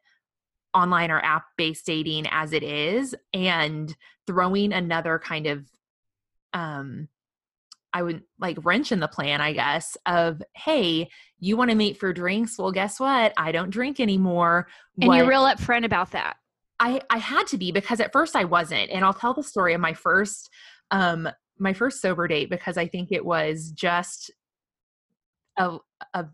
[0.74, 5.66] online or app based dating as it is and throwing another kind of
[6.54, 7.08] um
[7.94, 11.98] I would like wrench in the plan, I guess, of hey, you want to meet
[11.98, 12.58] for drinks?
[12.58, 13.34] Well, guess what?
[13.36, 14.68] I don't drink anymore.
[15.02, 16.38] And what, you're real upfront about that.
[16.82, 19.74] I I had to be because at first I wasn't, and I'll tell the story
[19.74, 20.50] of my first
[20.90, 21.30] um
[21.60, 24.32] my first sober date because I think it was just
[25.58, 25.78] a
[26.14, 26.26] a,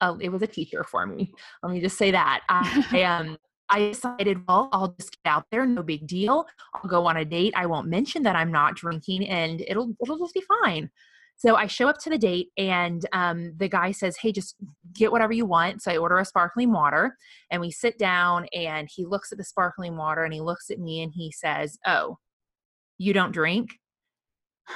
[0.00, 1.32] a it was a teacher for me.
[1.62, 3.36] Let me just say that I, I um
[3.68, 6.46] I decided, well, I'll just get out there, no big deal.
[6.72, 7.52] I'll go on a date.
[7.56, 10.88] I won't mention that I'm not drinking, and it'll it'll just be fine.
[11.38, 14.56] So I show up to the date, and um, the guy says, "Hey, just
[14.94, 17.16] get whatever you want." So I order a sparkling water,
[17.50, 20.78] and we sit down, and he looks at the sparkling water, and he looks at
[20.78, 22.18] me, and he says, "Oh,
[22.98, 23.70] you don't drink?"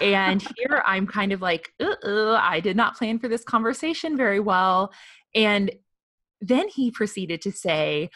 [0.01, 4.41] And here I'm kind of like, uh I did not plan for this conversation very
[4.41, 4.93] well.
[5.35, 5.73] And
[6.41, 8.11] then he proceeded to say,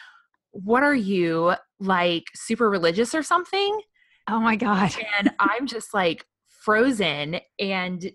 [0.51, 3.81] What are you, like super religious or something?
[4.29, 4.93] Oh my God.
[5.19, 7.39] And I'm just like frozen.
[7.59, 8.11] And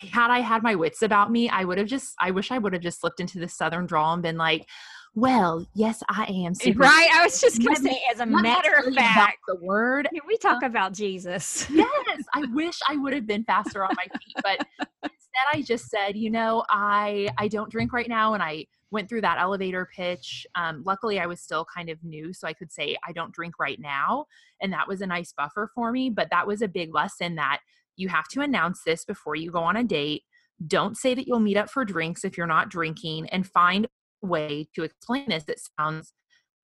[0.00, 2.72] had I had my wits about me, I would have just, I wish I would
[2.72, 4.66] have just slipped into the Southern drawl and been like,
[5.14, 6.54] well, yes, I am.
[6.54, 7.08] Super right.
[7.14, 10.08] I was just going to say, as a matter of fact, the word.
[10.12, 11.68] Can we talk uh, about Jesus?
[11.70, 12.22] yes.
[12.34, 14.66] I wish I would have been faster on my feet, but
[15.02, 18.34] instead I just said, you know, I, I don't drink right now.
[18.34, 20.46] And I went through that elevator pitch.
[20.54, 22.32] Um, luckily I was still kind of new.
[22.32, 24.26] So I could say, I don't drink right now.
[24.60, 26.10] And that was a nice buffer for me.
[26.10, 27.60] But that was a big lesson that
[27.96, 30.22] you have to announce this before you go on a date.
[30.66, 33.86] Don't say that you'll meet up for drinks if you're not drinking and find
[34.22, 36.12] a way to explain this that sounds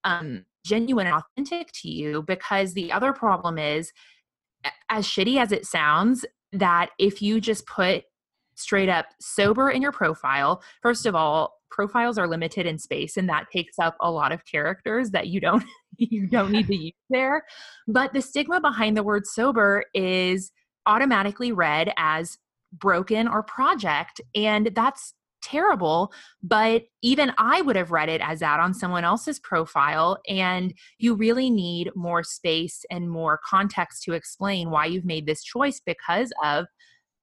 [0.04, 3.92] um, genuine and authentic to you because the other problem is
[4.90, 8.04] as shitty as it sounds that if you just put
[8.56, 13.28] straight up sober in your profile first of all profiles are limited in space and
[13.28, 15.64] that takes up a lot of characters that you don't
[15.96, 17.42] you don't need to use there
[17.88, 20.52] but the stigma behind the word sober is
[20.86, 22.38] automatically read as
[22.72, 26.12] broken or project and that's terrible,
[26.42, 30.18] but even I would have read it as that on someone else's profile.
[30.28, 35.42] And you really need more space and more context to explain why you've made this
[35.42, 36.66] choice because of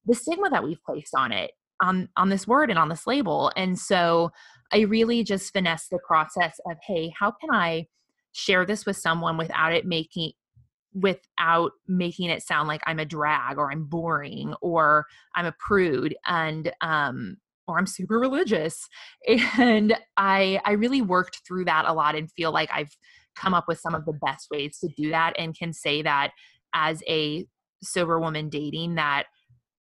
[0.05, 1.51] the stigma that we've placed on it
[1.81, 4.31] on on this word and on this label and so
[4.71, 7.85] i really just finesse the process of hey how can i
[8.31, 10.31] share this with someone without it making
[10.99, 16.15] without making it sound like i'm a drag or i'm boring or i'm a prude
[16.25, 17.37] and um
[17.67, 18.87] or I'm super religious.
[19.57, 22.95] And I I really worked through that a lot and feel like I've
[23.35, 26.31] come up with some of the best ways to do that and can say that
[26.73, 27.45] as a
[27.83, 29.25] sober woman dating that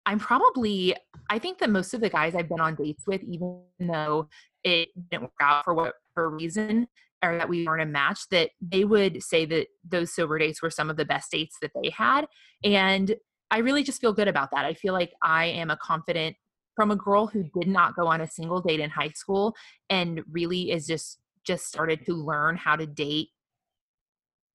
[0.05, 0.95] I'm probably
[1.29, 4.29] I think that most of the guys I've been on dates with even though
[4.63, 6.87] it didn't work out for whatever reason
[7.25, 10.69] or that we weren't a match that they would say that those sober dates were
[10.69, 12.25] some of the best dates that they had
[12.63, 13.15] and
[13.51, 14.65] I really just feel good about that.
[14.65, 16.35] I feel like I am a confident
[16.75, 19.55] from a girl who did not go on a single date in high school
[19.89, 23.29] and really is just just started to learn how to date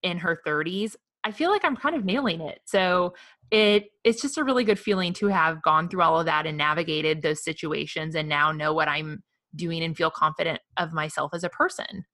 [0.02, 3.14] in her 30s i feel like i'm kind of nailing it so
[3.50, 6.58] it it's just a really good feeling to have gone through all of that and
[6.58, 9.22] navigated those situations and now know what i'm
[9.54, 12.04] doing and feel confident of myself as a person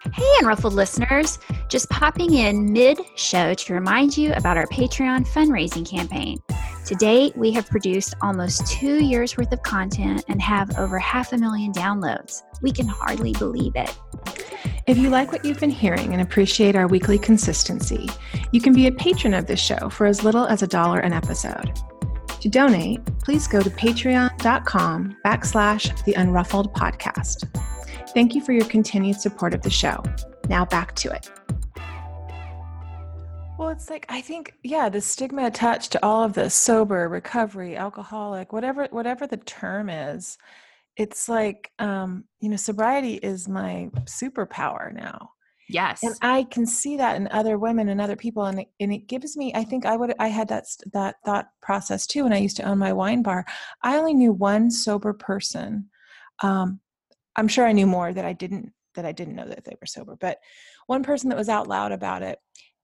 [0.00, 5.84] Hey, Unruffled listeners, just popping in mid show to remind you about our Patreon fundraising
[5.88, 6.38] campaign.
[6.86, 11.32] To date, we have produced almost two years worth of content and have over half
[11.32, 12.42] a million downloads.
[12.62, 13.92] We can hardly believe it.
[14.86, 18.08] If you like what you've been hearing and appreciate our weekly consistency,
[18.52, 21.12] you can be a patron of this show for as little as a dollar an
[21.12, 21.76] episode.
[22.40, 27.48] To donate, please go to patreon.com backslash the unruffled podcast.
[28.14, 30.02] Thank you for your continued support of the show.
[30.48, 31.30] Now back to it.
[33.58, 37.76] Well, it's like I think, yeah, the stigma attached to all of this sober, recovery,
[37.76, 40.38] alcoholic, whatever whatever the term is,
[40.96, 45.32] it's like um, you know, sobriety is my superpower now.
[45.68, 46.02] Yes.
[46.02, 49.06] And I can see that in other women and other people and it, and it
[49.06, 52.38] gives me I think I would I had that that thought process too when I
[52.38, 53.44] used to own my wine bar.
[53.82, 55.90] I only knew one sober person.
[56.42, 56.80] Um,
[57.38, 59.86] I'm sure I knew more that I didn't that I didn't know that they were
[59.86, 60.38] sober, but
[60.86, 62.38] one person that was out loud about it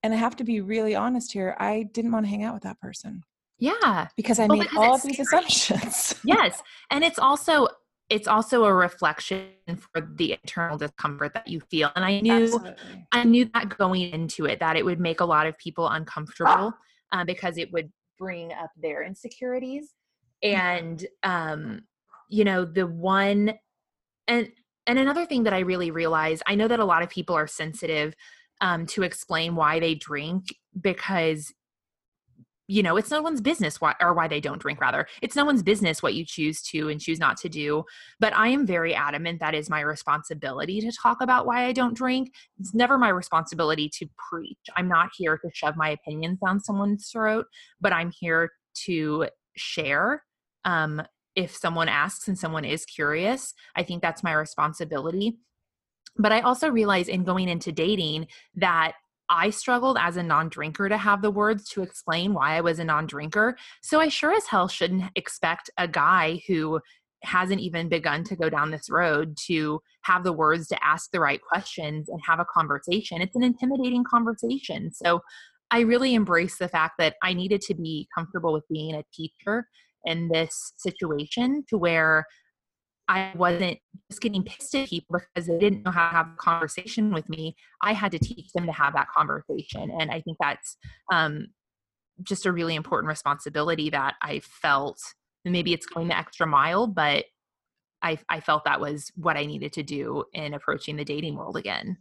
[0.04, 2.62] and I have to be really honest here, I didn't want to hang out with
[2.64, 3.22] that person.
[3.58, 4.08] Yeah.
[4.18, 6.14] Because I well, made because all these assumptions.
[6.24, 6.62] yes.
[6.90, 7.68] And it's also
[8.10, 9.46] it's also a reflection
[9.78, 11.90] for the internal discomfort that you feel.
[11.96, 13.06] And I knew Absolutely.
[13.12, 16.74] I knew that going into it that it would make a lot of people uncomfortable
[17.12, 19.94] uh, because it would bring up their insecurities.
[20.42, 21.80] And um,
[22.28, 23.54] you know, the one
[24.28, 24.50] and
[24.86, 27.46] and another thing that I really realize I know that a lot of people are
[27.46, 28.14] sensitive
[28.60, 31.52] um, to explain why they drink because
[32.66, 35.06] you know it's no one's business why or why they don't drink rather.
[35.22, 37.84] It's no one's business what you choose to and choose not to do
[38.20, 41.96] but i am very adamant that is my responsibility to talk about why i don't
[41.96, 42.32] drink.
[42.58, 44.58] It's never my responsibility to preach.
[44.76, 47.46] I'm not here to shove my opinions down someone's throat
[47.80, 48.50] but i'm here
[48.86, 50.22] to share
[50.64, 51.02] um,
[51.36, 55.38] if someone asks and someone is curious i think that's my responsibility
[56.16, 58.92] but i also realize in going into dating that
[59.28, 62.78] I struggled as a non drinker to have the words to explain why I was
[62.78, 63.56] a non drinker.
[63.82, 66.80] So I sure as hell shouldn't expect a guy who
[67.24, 71.20] hasn't even begun to go down this road to have the words to ask the
[71.20, 73.22] right questions and have a conversation.
[73.22, 74.92] It's an intimidating conversation.
[74.92, 75.20] So
[75.70, 79.66] I really embrace the fact that I needed to be comfortable with being a teacher
[80.04, 82.24] in this situation to where
[83.08, 83.78] I wasn't
[84.10, 87.28] just getting pissed at people because they didn't know how to have a conversation with
[87.28, 87.54] me.
[87.82, 89.90] I had to teach them to have that conversation.
[89.90, 90.76] And I think that's
[91.12, 91.48] um,
[92.22, 94.98] just a really important responsibility that I felt.
[95.44, 97.26] Maybe it's going the extra mile, but
[98.02, 101.56] I, I felt that was what I needed to do in approaching the dating world
[101.56, 101.98] again.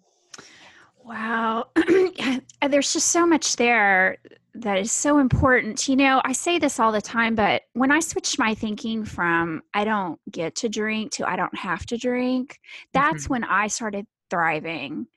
[1.03, 1.67] Wow.
[2.61, 4.17] There's just so much there
[4.55, 5.87] that is so important.
[5.87, 9.61] You know, I say this all the time, but when I switched my thinking from
[9.73, 12.59] I don't get to drink to I don't have to drink,
[12.93, 13.33] that's mm-hmm.
[13.33, 15.07] when I started thriving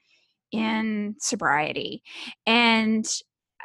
[0.53, 2.03] in sobriety.
[2.47, 3.07] And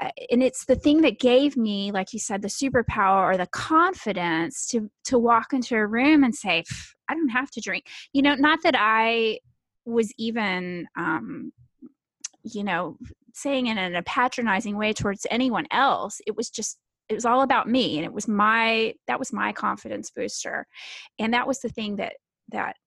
[0.01, 3.47] uh, and it's the thing that gave me like you said the superpower or the
[3.47, 6.63] confidence to to walk into a room and say
[7.09, 9.37] i don't have to drink you know not that i
[9.85, 11.51] was even um
[12.43, 12.97] you know
[13.35, 16.77] saying it in a patronizing way towards anyone else it was just
[17.11, 20.65] it was all about me and it was my that was my confidence booster.
[21.19, 22.13] And that was the thing that
[22.49, 22.77] that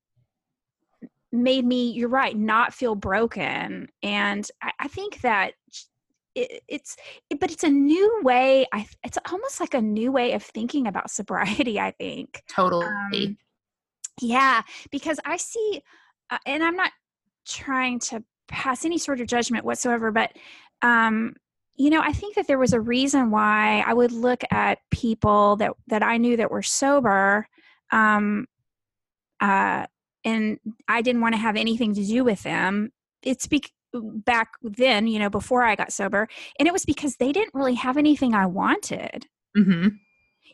[1.31, 3.89] made me you're right not feel broken.
[4.03, 5.53] And i, I think that
[6.35, 6.97] it, it's
[7.29, 10.87] it, but it's a new way i it's almost like a new way of thinking
[10.87, 12.43] about sobriety i think.
[12.49, 12.87] Totally.
[12.87, 13.37] Um,
[14.23, 15.83] yeah because i see
[16.31, 16.93] uh, and i'm not
[17.47, 20.33] trying to pass any sort of judgment whatsoever but
[20.83, 21.35] um
[21.77, 25.57] you know i think that there was a reason why i would look at people
[25.57, 27.47] that that i knew that were sober
[27.91, 28.47] um
[29.41, 29.87] uh
[30.25, 32.91] and i didn't want to have anything to do with them
[33.23, 36.29] it's be- back then you know before i got sober
[36.59, 39.27] and it was because they didn't really have anything i wanted
[39.57, 39.89] mm-hmm.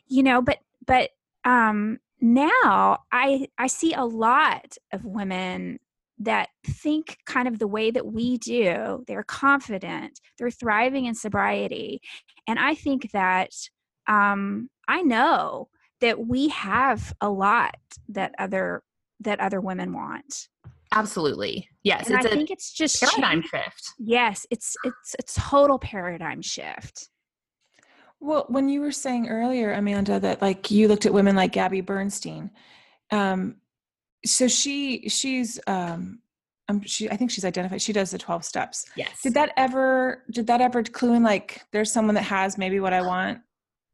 [0.07, 1.09] you know but but
[1.43, 5.79] um now i i see a lot of women
[6.23, 9.03] that think kind of the way that we do.
[9.07, 11.99] They're confident, they're thriving in sobriety.
[12.47, 13.51] And I think that
[14.07, 15.69] um, I know
[15.99, 17.75] that we have a lot
[18.09, 18.83] that other
[19.19, 20.47] that other women want.
[20.93, 21.69] Absolutely.
[21.83, 22.07] Yes.
[22.07, 23.93] And I think it's just paradigm shift.
[23.97, 27.09] Yes, it's it's a total paradigm shift.
[28.19, 31.81] Well, when you were saying earlier, Amanda, that like you looked at women like Gabby
[31.81, 32.51] Bernstein,
[33.09, 33.55] um,
[34.25, 36.19] so she she's um
[36.69, 38.85] um, she I think she's identified she does the 12 steps.
[38.95, 39.21] Yes.
[39.21, 42.93] Did that ever did that ever clue in like there's someone that has maybe what
[42.93, 43.39] I want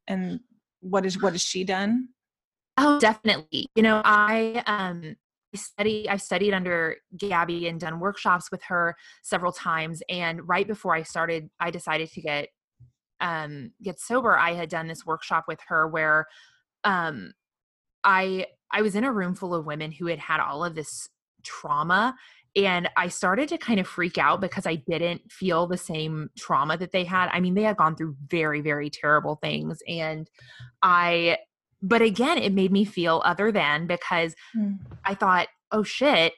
[0.08, 0.40] and
[0.82, 2.10] what is what has she done?
[2.78, 3.68] Oh, definitely.
[3.76, 5.16] You know, I um
[5.54, 10.68] I study I studied under Gabby and done workshops with her several times and right
[10.68, 12.50] before I started I decided to get
[13.22, 16.28] um get sober I had done this workshop with her where
[16.84, 17.32] um
[18.04, 21.10] I I was in a room full of women who had had all of this
[21.44, 22.16] trauma
[22.58, 26.76] and I started to kind of freak out because I didn't feel the same trauma
[26.78, 27.30] that they had.
[27.32, 29.78] I mean, they had gone through very, very terrible things.
[29.88, 30.28] And
[30.82, 31.38] I,
[31.84, 34.80] but again, it made me feel other than because mm.
[35.06, 36.34] I thought, oh shit,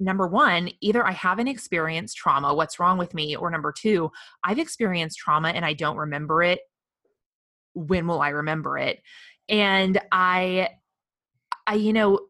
[0.00, 3.36] number one, either I haven't experienced trauma, what's wrong with me?
[3.36, 4.10] Or number two,
[4.42, 6.58] I've experienced trauma and I don't remember it.
[7.74, 9.00] When will I remember it?
[9.48, 10.70] And I,
[11.66, 12.20] I, you know,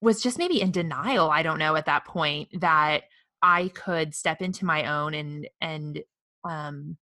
[0.00, 3.02] was just maybe in denial i don't know at that point that
[3.42, 6.00] i could step into my own and and
[6.44, 6.96] um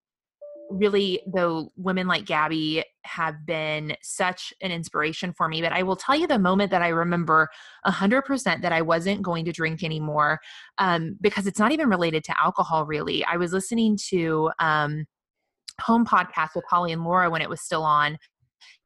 [0.71, 5.97] really though women like gabby have been such an inspiration for me but i will
[5.97, 7.49] tell you the moment that i remember
[7.85, 10.39] a 100% that i wasn't going to drink anymore
[10.77, 13.25] um, because it's not even related to alcohol really.
[13.25, 15.07] I was listening to um,
[15.81, 18.19] home podcast with holly and laura when it was still on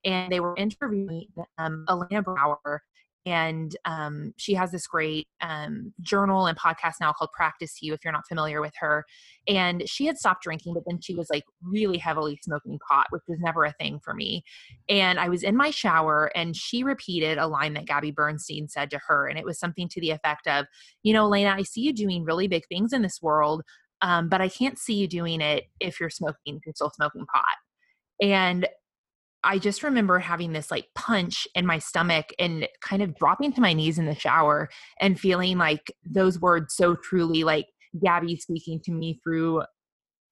[0.05, 2.83] and they were interviewing um, elena brower
[3.25, 8.01] and um, she has this great um, journal and podcast now called practice you if
[8.05, 9.05] you're not familiar with her
[9.47, 13.23] and she had stopped drinking but then she was like really heavily smoking pot which
[13.29, 14.43] was never a thing for me
[14.89, 18.91] and i was in my shower and she repeated a line that gabby bernstein said
[18.91, 20.67] to her and it was something to the effect of
[21.03, 23.63] you know elena i see you doing really big things in this world
[24.01, 27.27] um, but i can't see you doing it if you're smoking if you're still smoking
[27.27, 27.57] pot
[28.21, 28.69] And
[29.45, 33.61] I just remember having this like punch in my stomach and kind of dropping to
[33.61, 34.69] my knees in the shower
[35.01, 37.67] and feeling like those words so truly like
[38.01, 39.63] Gabby speaking to me through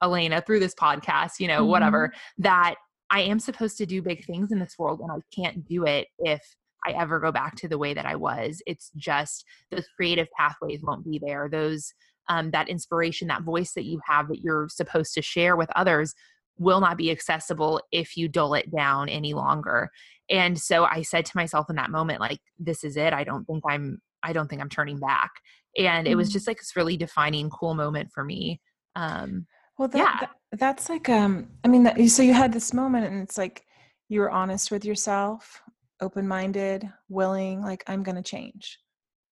[0.03, 1.71] Elena, through this podcast, you know, mm-hmm.
[1.71, 2.77] whatever, that
[3.11, 6.07] I am supposed to do big things in this world and I can't do it
[6.21, 6.41] if
[6.87, 8.63] I ever go back to the way that I was.
[8.67, 11.49] It's just those creative pathways won't be there.
[11.51, 11.93] Those
[12.29, 16.15] um, that inspiration, that voice that you have that you're supposed to share with others
[16.59, 19.91] will not be accessible if you dull it down any longer.
[20.29, 23.13] And so I said to myself in that moment, like, this is it.
[23.13, 25.31] I don't think I'm, I don't think I'm turning back.
[25.79, 26.35] And it was mm-hmm.
[26.35, 28.61] just like this really defining, cool moment for me.
[28.97, 29.47] Um,
[29.79, 30.17] well, that, yeah.
[30.21, 33.65] That, that's like, um, I mean, that, so you had this moment and it's like,
[34.09, 35.63] you were honest with yourself,
[36.01, 38.79] open minded, willing, like, I'm going to change.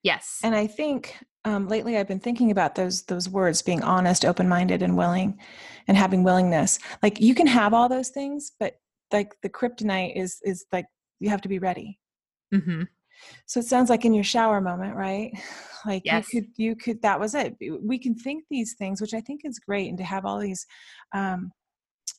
[0.02, 0.40] Yes.
[0.42, 4.48] And I think um, lately I've been thinking about those those words being honest, open
[4.48, 5.38] minded, and willing,
[5.86, 6.78] and having willingness.
[7.02, 8.78] Like you can have all those things, but
[9.12, 10.86] like the kryptonite is is like
[11.20, 11.98] you have to be ready.
[12.54, 12.82] Mm-hmm.
[13.46, 15.32] So it sounds like in your shower moment, right?
[15.86, 16.34] Like yes.
[16.34, 17.56] you could you could that was it.
[17.80, 20.66] We can think these things, which I think is great, and to have all these
[21.14, 21.52] um,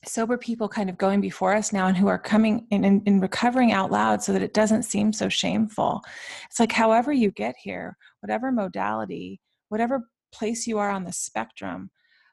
[0.06, 3.72] sober people kind of going before us now and who are coming in and recovering
[3.72, 6.00] out loud so that it doesn't seem so shameful.
[6.46, 11.90] It's like, however you get here, whatever modality, whatever place you are on the spectrum,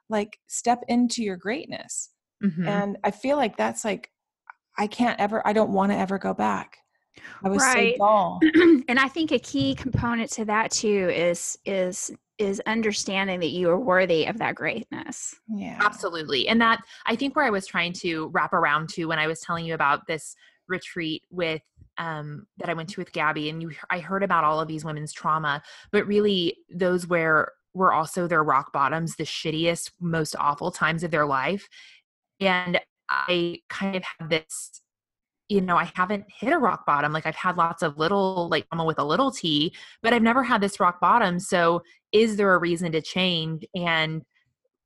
[0.10, 2.10] like step into your greatness.
[2.44, 2.68] Mm-hmm.
[2.68, 4.12] And I feel like that's like,
[4.78, 6.78] I can't ever, I don't want to ever go back.
[7.44, 7.96] I was right.
[7.98, 8.40] so dull.
[8.88, 13.70] and I think a key component to that too is is is understanding that you
[13.70, 15.36] are worthy of that greatness.
[15.50, 15.80] Yeah.
[15.82, 16.48] Absolutely.
[16.48, 19.40] And that I think where I was trying to wrap around to when I was
[19.40, 20.36] telling you about this
[20.68, 21.62] retreat with
[21.98, 24.86] um, that I went to with Gabby and you I heard about all of these
[24.86, 30.72] women's trauma, but really those where were also their rock bottoms, the shittiest, most awful
[30.72, 31.68] times of their life.
[32.40, 34.82] And I kind of had this
[35.50, 37.14] you know, I haven't hit a rock bottom.
[37.14, 39.74] Like I've had lots of little, like with a little t,
[40.04, 41.40] but I've never had this rock bottom.
[41.40, 41.82] So
[42.12, 43.66] is there a reason to change?
[43.74, 44.24] And,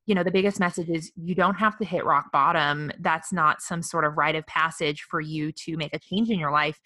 [0.05, 2.91] you know, the biggest message is you don't have to hit rock bottom.
[2.99, 6.39] That's not some sort of rite of passage for you to make a change in
[6.39, 6.79] your life.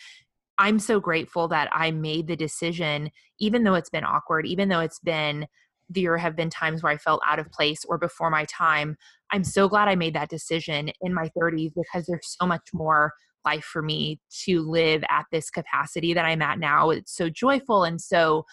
[0.57, 4.79] I'm so grateful that I made the decision, even though it's been awkward, even though
[4.79, 5.47] it's been,
[5.89, 8.95] there have been times where I felt out of place or before my time.
[9.31, 13.11] I'm so glad I made that decision in my 30s because there's so much more
[13.45, 16.89] life for me to live at this capacity that I'm at now.
[16.89, 18.45] It's so joyful and so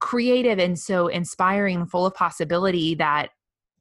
[0.00, 3.30] creative and so inspiring and full of possibility that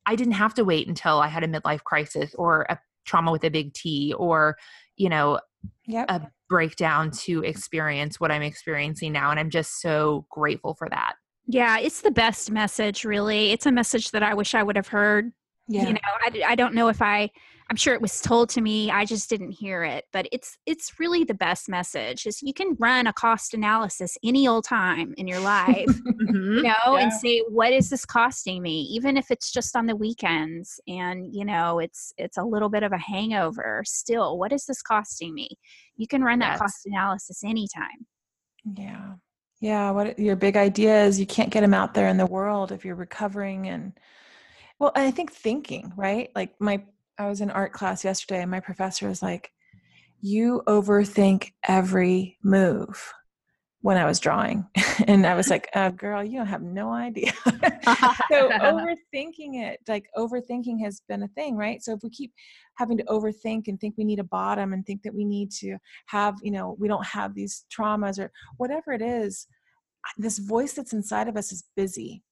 [0.06, 3.44] I didn't have to wait until I had a midlife crisis or a trauma with
[3.44, 4.58] a big T or,
[4.98, 5.40] you know,
[5.86, 6.10] yep.
[6.10, 9.32] a breakdown to experience what I'm experiencing now.
[9.32, 11.14] And I'm just so grateful for that.
[11.48, 13.52] Yeah, it's the best message, really.
[13.52, 15.32] It's a message that I wish I would have heard.
[15.68, 15.88] Yeah.
[15.88, 17.30] You know, I, I don't know if I
[17.72, 18.92] I'm sure it was told to me.
[18.92, 20.04] I just didn't hear it.
[20.12, 24.46] But it's it's really the best message is you can run a cost analysis any
[24.46, 26.58] old time in your life, mm-hmm.
[26.58, 26.98] you know, yeah.
[26.98, 28.82] and say, what is this costing me?
[28.92, 32.84] Even if it's just on the weekends and you know it's it's a little bit
[32.84, 35.48] of a hangover, still, what is this costing me?
[35.96, 38.06] You can run that cost analysis anytime.
[38.76, 39.14] Yeah.
[39.62, 39.92] Yeah.
[39.92, 42.84] What your big idea is you can't get them out there in the world if
[42.84, 43.94] you're recovering and
[44.78, 46.32] well, I think thinking, right?
[46.36, 46.84] Like my
[47.22, 49.52] I was in art class yesterday and my professor was like,
[50.22, 53.14] You overthink every move
[53.82, 54.68] when I was drawing.
[55.08, 57.32] and I was like, uh, Girl, you don't have no idea.
[57.46, 61.84] so, overthinking it, like overthinking has been a thing, right?
[61.84, 62.34] So, if we keep
[62.78, 65.78] having to overthink and think we need a bottom and think that we need to
[66.08, 69.46] have, you know, we don't have these traumas or whatever it is,
[70.18, 72.24] this voice that's inside of us is busy.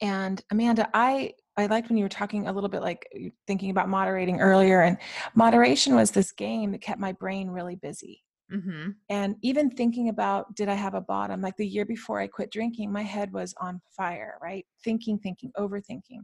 [0.00, 3.04] And Amanda, I I liked when you were talking a little bit like
[3.46, 4.96] thinking about moderating earlier, and
[5.34, 8.22] moderation was this game that kept my brain really busy.
[8.52, 8.90] Mm-hmm.
[9.10, 11.42] And even thinking about, did I have a bottom?
[11.42, 14.64] Like the year before I quit drinking, my head was on fire, right?
[14.84, 16.22] Thinking, thinking, overthinking.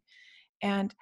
[0.63, 0.95] And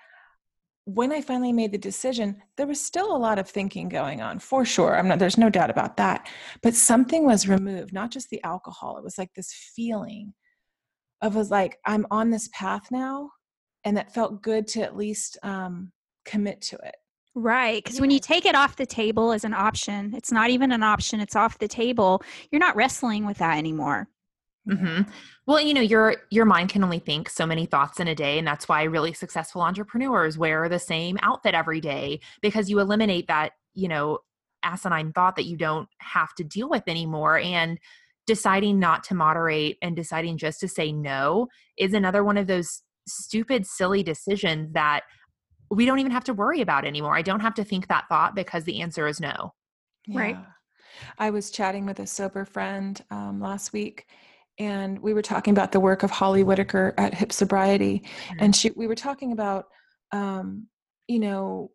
[0.85, 4.41] when I finally made the decision, there was still a lot of thinking going on
[4.41, 4.97] for sure.
[4.99, 6.29] I'm not, there's no doubt about that.
[6.61, 8.97] But something was removed, not just the alcohol.
[8.97, 10.35] It was like this feeling
[11.21, 13.31] of was like, I'm on this path now
[13.85, 15.93] and that felt good to at least um,
[16.25, 16.97] commit to it.
[17.35, 17.83] Right.
[17.83, 18.03] Because yeah.
[18.03, 21.21] when you take it off the table as an option, it's not even an option,
[21.21, 22.23] it's off the table.
[22.51, 24.09] You're not wrestling with that anymore.
[24.69, 25.11] Mm-hmm.
[25.47, 28.39] Well, you know, your your mind can only think so many thoughts in a day,
[28.39, 33.27] and that's why really successful entrepreneurs wear the same outfit every day because you eliminate
[33.27, 34.19] that, you know,
[34.63, 37.39] asinine thought that you don't have to deal with anymore.
[37.39, 37.81] And
[38.27, 42.83] deciding not to moderate and deciding just to say no is another one of those
[43.07, 45.03] stupid, silly decisions that
[45.71, 47.17] we don't even have to worry about anymore.
[47.17, 49.55] I don't have to think that thought because the answer is no.
[50.13, 50.37] Right.
[51.19, 54.07] I was chatting with a sober friend um, last week,
[54.59, 58.37] and we were talking about the work of Holly Whitaker at Hip Sobriety, Mm-hmm.
[58.41, 59.67] and she we were talking about
[60.13, 60.67] um,
[61.09, 61.71] you know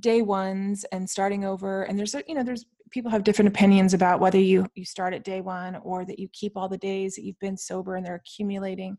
[0.00, 3.94] day ones and starting over, and there's a- you know there's people have different opinions
[3.94, 7.14] about whether you you start at day one or that you keep all the days
[7.14, 8.96] that you've been sober and they're accumulating.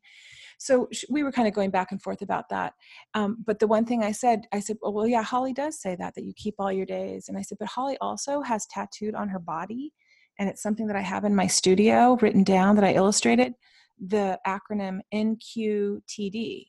[0.60, 2.74] So we were kind of going back and forth about that.
[3.14, 5.96] Um, but the one thing I said, I said, well, well, yeah, Holly does say
[5.96, 9.16] that that you keep all your days, and I said, but Holly also has tattooed
[9.16, 9.94] on her body,
[10.40, 13.54] and it's something that I have in my studio written down that I illustrated,
[14.00, 16.68] the acronym NQTD.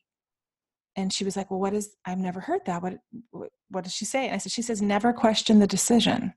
[0.97, 1.95] And she was like, well, what is?
[2.05, 2.83] I've never heard that.
[2.83, 2.95] What
[3.31, 4.27] what, what does she say?
[4.27, 6.35] And I said, she says, never question the decision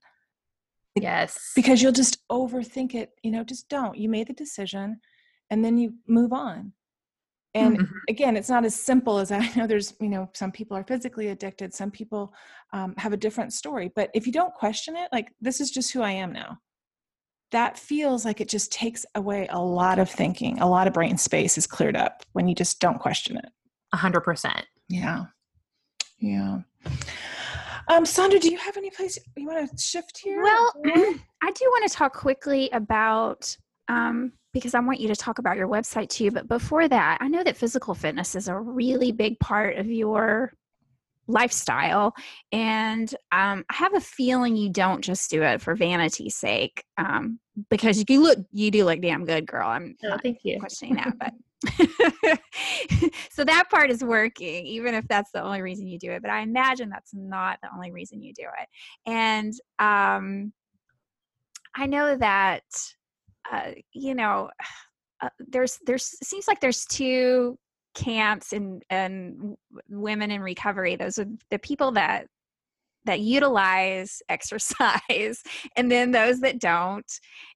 [0.96, 1.52] Yes.
[1.56, 3.12] because you'll just overthink it.
[3.24, 3.98] You know, just don't.
[3.98, 5.00] You made the decision,
[5.50, 6.74] and then you move on.
[7.54, 7.90] And Mhm.
[8.10, 9.68] again, it's not as simple as I know.
[9.68, 11.74] There's, you know, some people are physically addicted.
[11.74, 12.34] Some people
[12.74, 13.92] um, have a different story.
[13.96, 16.60] But if you don't question it, like this is just who I am now.
[17.52, 20.60] That feels like it just takes away a lot of thinking.
[20.62, 23.50] A lot of brain space is cleared up when you just don't question it.
[23.92, 24.66] A hundred percent.
[24.88, 25.26] Yeah,
[26.20, 26.60] yeah.
[27.92, 30.42] Um, Sondra, do you have any place you want to shift here?
[30.42, 33.54] Well, I do want to talk quickly about
[33.90, 36.32] um, because I want you to talk about your website too.
[36.32, 40.54] But before that, I know that physical fitness is a really big part of your
[41.28, 42.14] lifestyle,
[42.54, 46.86] and um, I have a feeling you don't just do it for vanity's sake.
[46.98, 47.40] Um,
[47.70, 49.68] because you look, you do look damn good, girl.
[49.68, 50.60] I'm Oh, not thank you.
[50.62, 51.34] questioning that, but
[53.32, 56.22] so that part is working, even if that's the only reason you do it.
[56.22, 58.68] But I imagine that's not the only reason you do it.
[59.06, 60.54] And um,
[61.76, 62.64] I know that
[63.52, 64.50] uh, you know
[65.22, 67.58] uh, there's there's seems like there's two
[67.94, 69.56] camps and and
[69.90, 70.96] women in recovery.
[70.96, 72.28] Those are the people that
[73.06, 75.44] that utilize exercise
[75.76, 77.12] and then those that don't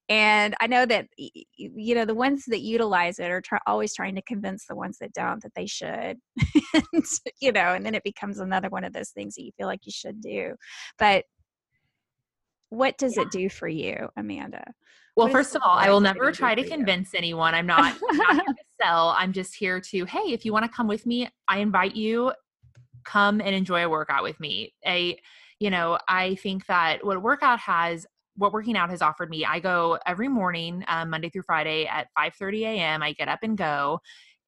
[0.09, 4.15] and i know that you know the ones that utilize it are try- always trying
[4.15, 6.17] to convince the ones that don't that they should
[6.73, 7.03] and,
[7.41, 9.85] you know and then it becomes another one of those things that you feel like
[9.85, 10.53] you should do
[10.99, 11.25] but
[12.69, 14.63] what does it do for you amanda
[15.15, 16.75] Well, What first of all, I will never try to for you?
[16.75, 17.53] convince anyone.
[17.55, 19.15] I'm not, I'm not here to sell.
[19.17, 22.33] I'm just here to, hey, if you want to come with me, I invite you,
[23.05, 24.73] come and enjoy a workout with me.
[24.85, 25.17] A,
[25.59, 28.05] you know, I think that what a workout has,
[28.35, 32.07] what working out has offered me, I go every morning, um, Monday through Friday at
[32.17, 33.03] 5:30 a.m.
[33.03, 33.99] I get up and go,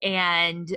[0.01, 0.75] and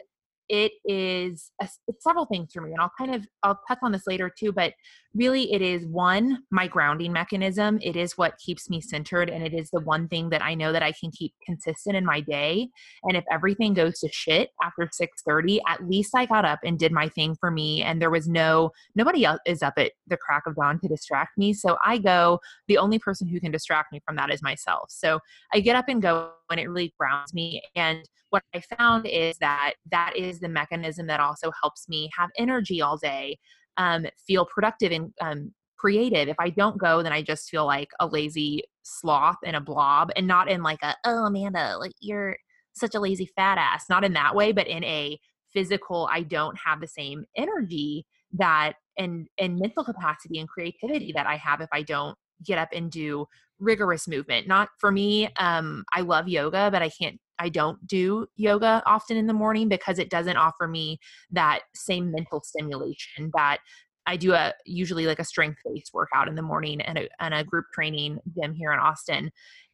[0.51, 3.93] it is a, it's several things for me and i'll kind of i'll touch on
[3.93, 4.75] this later too but
[5.15, 9.53] really it is one my grounding mechanism it is what keeps me centered and it
[9.53, 12.69] is the one thing that i know that i can keep consistent in my day
[13.05, 16.93] and if everything goes to shit after 6:30 at least i got up and did
[16.93, 20.45] my thing for me and there was no nobody else is up at the crack
[20.47, 22.39] of dawn to distract me so i go
[22.69, 25.19] the only person who can distract me from that is myself so
[25.53, 29.37] i get up and go and it really grounds me and what i found is
[29.39, 33.37] that that is the mechanism that also helps me have energy all day
[33.81, 36.29] um, feel productive and um, creative.
[36.29, 40.11] If i don't go then i just feel like a lazy sloth and a blob
[40.15, 42.37] and not in like a oh amanda like you're
[42.73, 43.87] such a lazy fat ass.
[43.89, 45.19] Not in that way but in a
[45.55, 51.27] physical i don't have the same energy that and and mental capacity and creativity that
[51.27, 53.27] i have if i don't get up and do
[53.59, 54.47] rigorous movement.
[54.47, 59.17] Not for me um i love yoga but i can't i don't do yoga often
[59.17, 60.99] in the morning because it doesn't offer me
[61.31, 63.59] that same mental stimulation that
[64.07, 67.35] i do a usually like a strength based workout in the morning and a, and
[67.35, 69.31] a group training gym here in austin.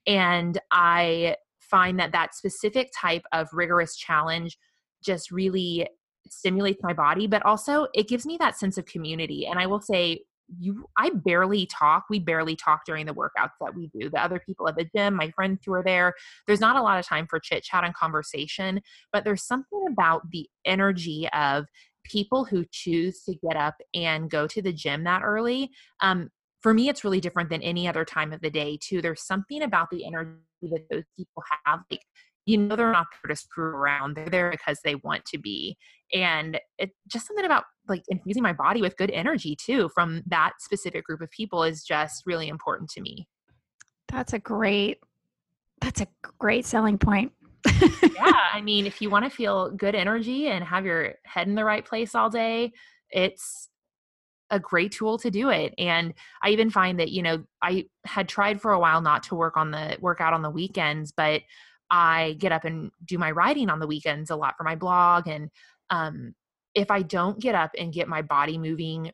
[0.07, 4.57] And i find that that specific type of rigorous challenge
[5.05, 5.87] just really
[6.29, 9.47] stimulates my body but also it gives me that sense of community.
[9.47, 10.21] And i will say
[10.59, 14.09] you i barely talk we barely talk during the workouts that we do.
[14.11, 16.15] The other people at the gym my friends who are there
[16.47, 18.81] there's not a lot of time for chit chat and conversation
[19.13, 21.67] but there's something about the energy of
[22.05, 25.71] people who choose to get up and go to the gym that early
[26.01, 26.31] um,
[26.61, 29.01] for me it's really different than any other time of the day too.
[29.01, 30.33] There's something about the energy
[30.63, 32.03] that those people have like
[32.47, 35.77] you know they're not there to screw around they're there because they want to be
[36.13, 40.53] and it's just something about like infusing my body with good energy too from that
[40.61, 43.27] specific group of people is just really important to me.
[44.09, 44.99] That's a great
[45.81, 46.07] that's a
[46.39, 47.33] great selling point.
[47.67, 51.57] Yeah i mean if you want to feel good energy and have your head in
[51.57, 52.73] the right place all day
[53.11, 53.69] it's
[54.51, 58.29] a great tool to do it and i even find that you know i had
[58.29, 61.43] tried for a while not to work on the workout on the weekends but
[61.91, 65.27] i get up and do my writing on the weekends a lot for my blog
[65.29, 65.51] and
[65.91, 66.35] um
[66.77, 69.11] if I don't get up and get my body moving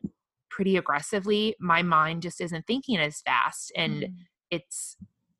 [0.51, 3.71] pretty aggressively, my mind just isn't thinking as fast.
[3.75, 4.13] And mm.
[4.51, 4.97] it's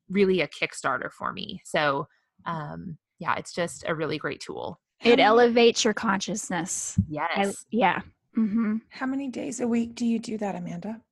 [0.08, 1.60] really a kickstarter for me.
[1.64, 2.08] So,
[2.46, 4.80] um, yeah, it's just a really great tool.
[5.02, 6.98] It elevates your consciousness.
[7.08, 7.30] Yes.
[7.36, 8.00] I, yeah.
[8.38, 8.76] Mm-hmm.
[8.88, 11.02] How many days a week do you do that, Amanda?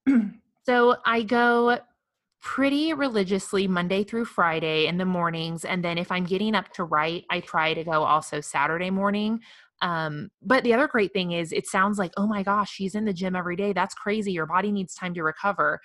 [0.67, 1.79] so I go
[2.43, 5.65] pretty religiously Monday through Friday in the mornings.
[5.65, 9.41] And then if I'm getting up to write, I try to go also Saturday morning.
[9.81, 13.05] Um, but the other great thing is it sounds like, oh my gosh, she's in
[13.05, 13.73] the gym every day.
[13.73, 14.33] That's crazy.
[14.33, 15.81] Your body needs time to recover.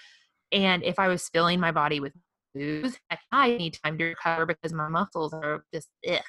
[0.51, 2.13] And if I was filling my body with
[2.55, 2.97] booze,
[3.31, 6.21] I need time to recover because my muscles are just ugh.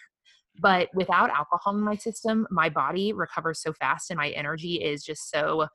[0.60, 5.04] But without alcohol in my system, my body recovers so fast and my energy is
[5.04, 5.68] just so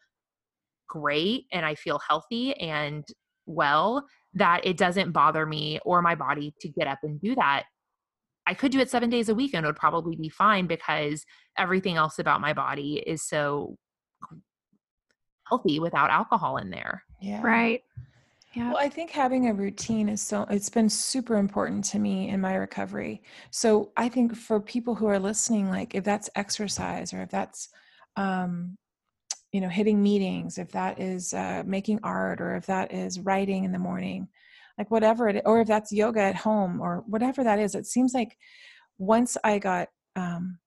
[0.89, 3.05] great and I feel healthy and
[3.45, 7.63] well that it doesn't bother me or my body to get up and do that.
[8.45, 11.25] I could do it seven days a week and it would probably be fine because
[11.57, 13.77] everything else about my body is so
[15.47, 17.03] healthy without alcohol in there.
[17.21, 17.41] Yeah.
[17.41, 17.83] Right.
[18.53, 18.69] Yeah.
[18.69, 22.39] Well, I think having a routine is so, it's been super important to me in
[22.39, 23.23] my recovery.
[23.49, 27.69] So I think for people who are listening, like if that's exercise or if that's,
[28.15, 28.77] um,
[29.53, 33.63] you know, hitting meetings, if that is uh, making art or if that is writing
[33.63, 34.27] in the morning,
[34.79, 38.15] like whatever it, or if that's yoga at home or whatever that is, it seems
[38.15, 38.35] like
[38.97, 40.57] once I got um,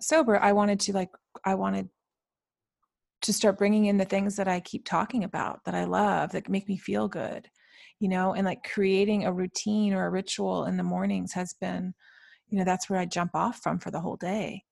[0.00, 1.10] sober, I wanted to like,
[1.44, 1.88] I wanted
[3.22, 6.48] to start bringing in the things that I keep talking about that I love that
[6.48, 7.48] make me feel good,
[7.98, 11.94] you know, and like creating a routine or a ritual in the mornings has been,
[12.48, 14.62] you know, that's where I jump off from for the whole day.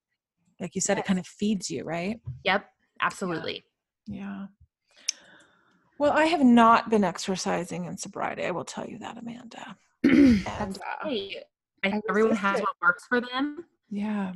[0.60, 1.04] Like you said, yes.
[1.04, 2.20] it kind of feeds you, right?
[2.44, 2.66] Yep,
[3.01, 3.64] absolutely.
[4.07, 4.16] Yeah.
[4.18, 4.47] yeah.
[5.99, 8.45] Well, I have not been exercising in sobriety.
[8.45, 9.76] I will tell you that, Amanda.
[10.03, 11.09] and, uh,
[11.84, 13.64] I think everyone has what works for them.
[13.90, 14.32] Yeah.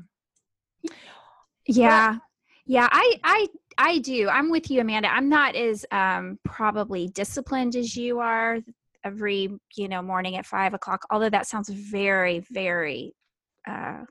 [1.67, 2.13] Yeah.
[2.13, 2.21] But,
[2.69, 3.49] yeah, I I
[3.79, 4.29] I do.
[4.29, 5.09] I'm with you, Amanda.
[5.09, 8.59] I'm not as um, probably disciplined as you are
[9.05, 11.01] every you know morning at five o'clock.
[11.11, 13.15] Although that sounds very very.
[13.67, 14.05] Uh,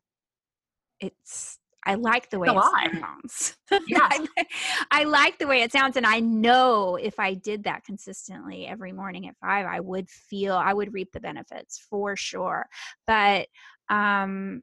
[0.99, 1.56] it's
[1.87, 3.55] I like the way it sounds.
[3.87, 3.99] Yeah.
[4.01, 4.45] I,
[4.91, 5.95] I, like the way it sounds.
[5.95, 10.55] And I know if I did that consistently every morning at five, I would feel,
[10.55, 12.67] I would reap the benefits for sure.
[13.05, 13.47] But,
[13.89, 14.61] um,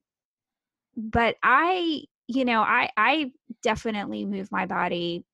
[0.96, 5.24] but I, you know, I, I definitely move my body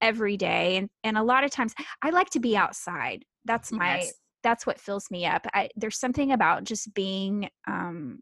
[0.00, 0.76] every day.
[0.76, 3.24] And, and a lot of times I like to be outside.
[3.44, 4.12] That's my, yes.
[4.42, 5.46] that's what fills me up.
[5.52, 8.20] I, there's something about just being, um,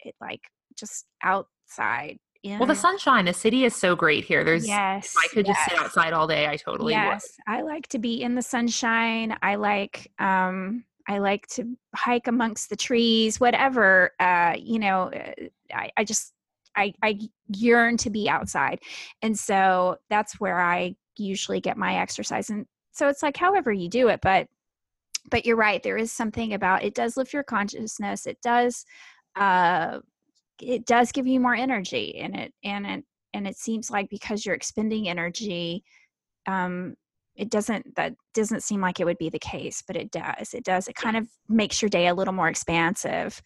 [0.00, 0.42] it like
[0.76, 2.58] just outside yeah.
[2.58, 4.42] Well, the sunshine, the city is so great here.
[4.42, 5.70] There's, yes, I could just yes.
[5.70, 6.48] sit outside all day.
[6.48, 7.38] I totally yes.
[7.46, 7.54] would.
[7.54, 9.36] I like to be in the sunshine.
[9.42, 15.32] I like, um, I like to hike amongst the trees, whatever, uh, you know, uh,
[15.72, 16.32] I, I just,
[16.76, 17.18] I, I
[17.48, 18.80] yearn to be outside.
[19.20, 22.50] And so that's where I usually get my exercise.
[22.50, 24.48] And so it's like, however you do it, but,
[25.30, 25.82] but you're right.
[25.82, 28.26] There is something about, it does lift your consciousness.
[28.26, 28.84] It does,
[29.36, 30.00] uh,
[30.62, 33.04] it does give you more energy and it and it
[33.34, 35.82] and it seems like because you're expending energy
[36.46, 36.94] um
[37.34, 40.54] it doesn't that doesn't seem like it would be the case but it does.
[40.54, 40.88] It does.
[40.88, 43.40] It kind of makes your day a little more expansive.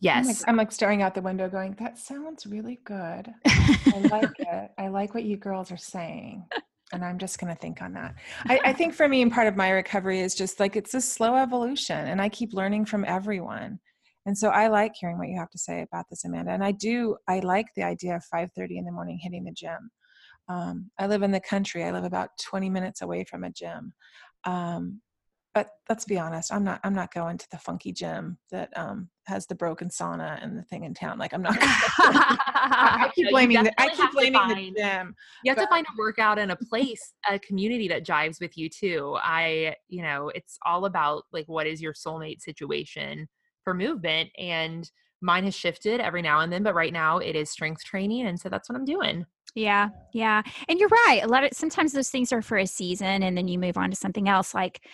[0.00, 0.26] Yes.
[0.26, 3.32] i'm like, I'm like staring out the window going that sounds really good.
[3.46, 4.70] I like it.
[4.76, 6.44] I like what you girls are saying.
[6.92, 8.14] And i'm just going to think on that.
[8.44, 11.00] I, I think for me and part of my recovery is just like it's a
[11.00, 13.80] slow evolution and i keep learning from everyone
[14.26, 16.72] and so i like hearing what you have to say about this amanda and i
[16.72, 19.90] do i like the idea of 5.30 in the morning hitting the gym.
[20.48, 23.92] Um, i live in the country i live about 20 minutes away from a gym.
[24.44, 25.00] Um,
[25.54, 29.08] but let's be honest i'm not i'm not going to the funky gym that um,
[29.26, 33.62] has the broken sauna and the thing in town like i'm not I, keep blaming
[33.62, 35.14] the, i keep blaming find, the gym
[35.44, 38.58] you have but, to find a workout and a place a community that jives with
[38.58, 39.16] you too.
[39.22, 43.28] I you know it's all about like what is your soulmate situation
[43.64, 47.50] for movement and mine has shifted every now and then but right now it is
[47.50, 49.24] strength training and so that's what i'm doing.
[49.54, 53.22] Yeah yeah and you're right a lot of sometimes those things are for a season
[53.22, 54.84] and then you move on to something else like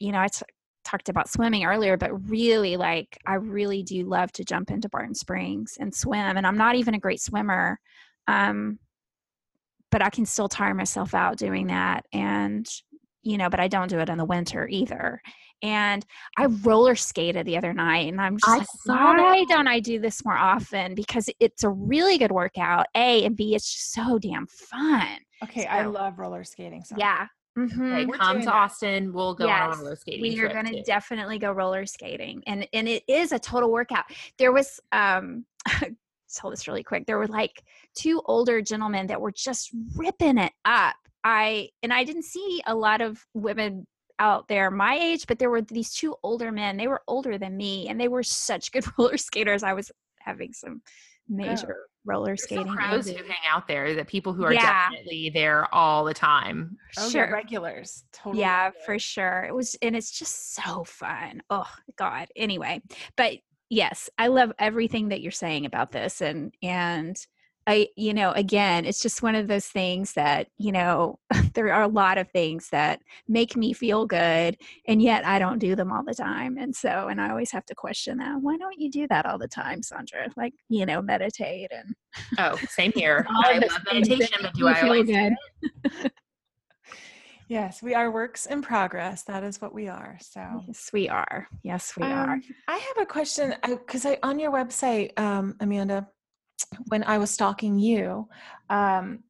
[0.00, 0.42] you know I t-
[0.84, 5.14] talked about swimming earlier but really like i really do love to jump into barton
[5.14, 7.78] springs and swim and i'm not even a great swimmer
[8.26, 8.78] um
[9.90, 12.66] but i can still tire myself out doing that and
[13.28, 15.20] you know but i don't do it in the winter either
[15.62, 16.04] and
[16.36, 19.46] I roller skated the other night, and I'm just I like, why that.
[19.48, 20.94] don't I do this more often?
[20.94, 25.18] Because it's a really good workout, A, and B, it's just so damn fun.
[25.42, 26.84] Okay, so, I love roller skating.
[26.84, 26.94] So.
[26.98, 27.26] Yeah.
[27.58, 27.82] Mm-hmm.
[27.82, 28.54] Okay, come to that.
[28.54, 29.12] Austin.
[29.12, 30.22] We'll go yes, on roller skating.
[30.22, 34.04] We are going to definitely go roller skating, and and it is a total workout.
[34.38, 35.44] There was um
[36.34, 37.06] tell this really quick.
[37.06, 37.64] There were like
[37.96, 40.94] two older gentlemen that were just ripping it up.
[41.24, 43.86] I and I didn't see a lot of women
[44.18, 46.76] out there my age, but there were these two older men.
[46.76, 49.62] They were older than me, and they were such good roller skaters.
[49.62, 49.90] I was
[50.20, 50.82] having some
[51.28, 51.90] major oh.
[52.04, 52.66] roller skating.
[52.66, 54.90] Some pros who hang out there, the people who are yeah.
[54.90, 56.76] definitely there all the time.
[56.98, 58.40] Oh, oh sure, regulars, totally.
[58.40, 58.84] Yeah, regular.
[58.84, 59.44] for sure.
[59.48, 61.42] It was, and it's just so fun.
[61.50, 62.28] Oh God.
[62.36, 62.82] Anyway,
[63.16, 63.34] but
[63.68, 67.16] yes, I love everything that you're saying about this, and and
[67.68, 71.18] I, you know, again, it's just one of those things that, you know,
[71.52, 75.58] there are a lot of things that make me feel good, and yet I don't
[75.58, 76.56] do them all the time.
[76.56, 78.40] And so, and I always have to question that.
[78.40, 80.32] Why don't you do that all the time, Sondra?
[80.34, 81.94] Like, you know, meditate and.
[82.38, 83.26] Oh, same here.
[83.28, 85.34] I love meditation, but do I always good?
[87.50, 89.22] Yes, we are works in progress.
[89.22, 90.18] That is what we are.
[90.20, 91.48] So yes, we are.
[91.62, 92.40] Yes, we um, are.
[92.68, 96.06] I have a question because I, I, on your website, um, Amanda,
[96.88, 98.28] when I was stalking you,
[98.70, 99.20] um,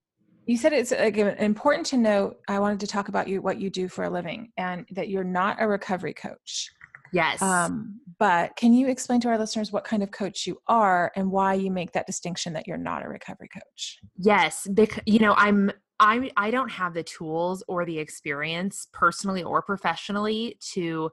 [0.47, 2.39] you said it's important to note.
[2.49, 5.25] I wanted to talk about you, what you do for a living, and that you're
[5.25, 6.71] not a recovery coach.
[7.13, 7.41] Yes.
[7.43, 11.31] Um, but can you explain to our listeners what kind of coach you are and
[11.31, 13.99] why you make that distinction that you're not a recovery coach?
[14.17, 19.43] Yes, because you know I'm I I don't have the tools or the experience personally
[19.43, 21.11] or professionally to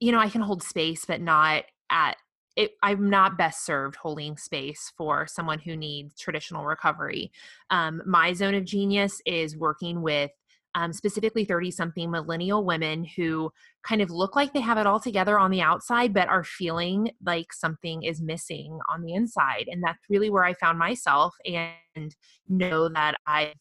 [0.00, 2.16] you know I can hold space but not at
[2.56, 7.32] it, I'm not best served holding space for someone who needs traditional recovery.
[7.70, 10.30] Um, my zone of genius is working with
[10.76, 13.52] um, specifically 30 something millennial women who
[13.82, 17.10] kind of look like they have it all together on the outside, but are feeling
[17.24, 19.68] like something is missing on the inside.
[19.70, 22.14] And that's really where I found myself and
[22.48, 23.54] know that I've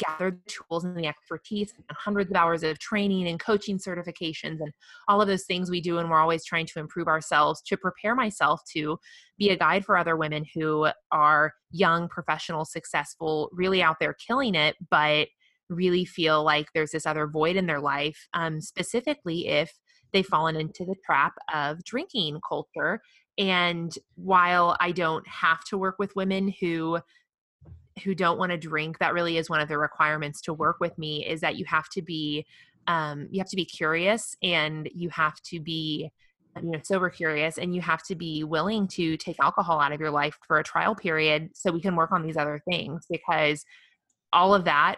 [0.00, 4.60] gathered the tools and the expertise and hundreds of hours of training and coaching certifications
[4.60, 4.72] and
[5.08, 8.14] all of those things we do and we're always trying to improve ourselves to prepare
[8.14, 8.98] myself to
[9.38, 14.54] be a guide for other women who are young professional successful really out there killing
[14.54, 15.28] it but
[15.68, 19.72] really feel like there's this other void in their life um, specifically if
[20.12, 23.00] they've fallen into the trap of drinking culture.
[23.38, 26.98] And while i don't have to work with women who
[28.04, 30.96] who don't want to drink that really is one of the requirements to work with
[30.98, 32.46] me is that you have to be
[32.86, 36.10] um, you have to be curious and you have to be
[36.60, 40.00] you know sober curious and you have to be willing to take alcohol out of
[40.00, 43.64] your life for a trial period so we can work on these other things because
[44.32, 44.96] all of that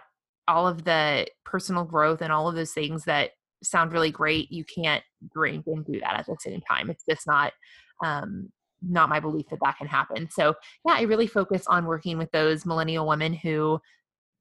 [0.49, 3.33] all of the personal growth and all of those things that
[3.63, 5.05] sound really great you can't
[5.35, 6.91] drink and do that at the same time.
[6.91, 7.53] It's just not
[8.05, 8.51] um,
[8.87, 10.29] not my belief that that can happen.
[10.31, 10.55] So,
[10.87, 13.81] yeah, I really focus on working with those millennial women who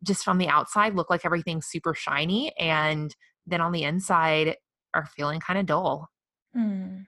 [0.03, 3.15] just from the outside look like everything's super shiny and
[3.45, 4.55] then on the inside
[4.93, 6.09] are feeling kind of dull.
[6.57, 7.05] Mm.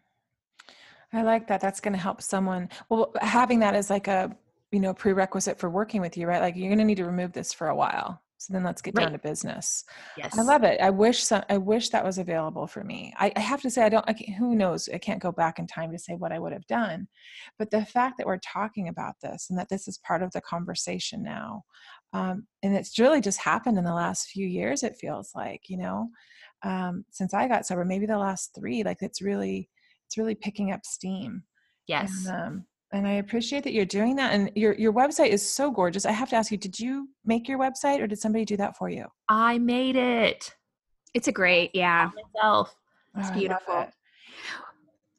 [1.12, 1.62] I like that.
[1.62, 2.70] That's going to help someone.
[2.90, 4.36] Well, having that as like a,
[4.72, 6.42] you know, prerequisite for working with you, right?
[6.42, 8.22] Like you're going to need to remove this for a while.
[8.44, 9.04] So then let's get right.
[9.04, 9.86] down to business.
[10.18, 10.38] Yes.
[10.38, 10.82] I love it.
[10.82, 13.14] I wish some, I wish that was available for me.
[13.18, 14.90] I, I have to say, I don't, I who knows?
[14.94, 17.08] I can't go back in time to say what I would have done.
[17.58, 20.42] But the fact that we're talking about this and that this is part of the
[20.42, 21.64] conversation now,
[22.12, 25.78] um, and it's really just happened in the last few years, it feels like, you
[25.78, 26.10] know,
[26.64, 29.70] um, since I got sober, maybe the last three, like it's really,
[30.08, 31.44] it's really picking up steam.
[31.88, 32.26] Yes.
[32.28, 34.34] And, um, and I appreciate that you're doing that.
[34.34, 36.06] And your your website is so gorgeous.
[36.06, 38.78] I have to ask you, did you make your website or did somebody do that
[38.78, 39.08] for you?
[39.28, 40.56] I made it.
[41.14, 42.12] It's a great, yeah.
[42.34, 42.76] Myself.
[43.18, 43.82] It's oh, beautiful.
[43.82, 43.90] It.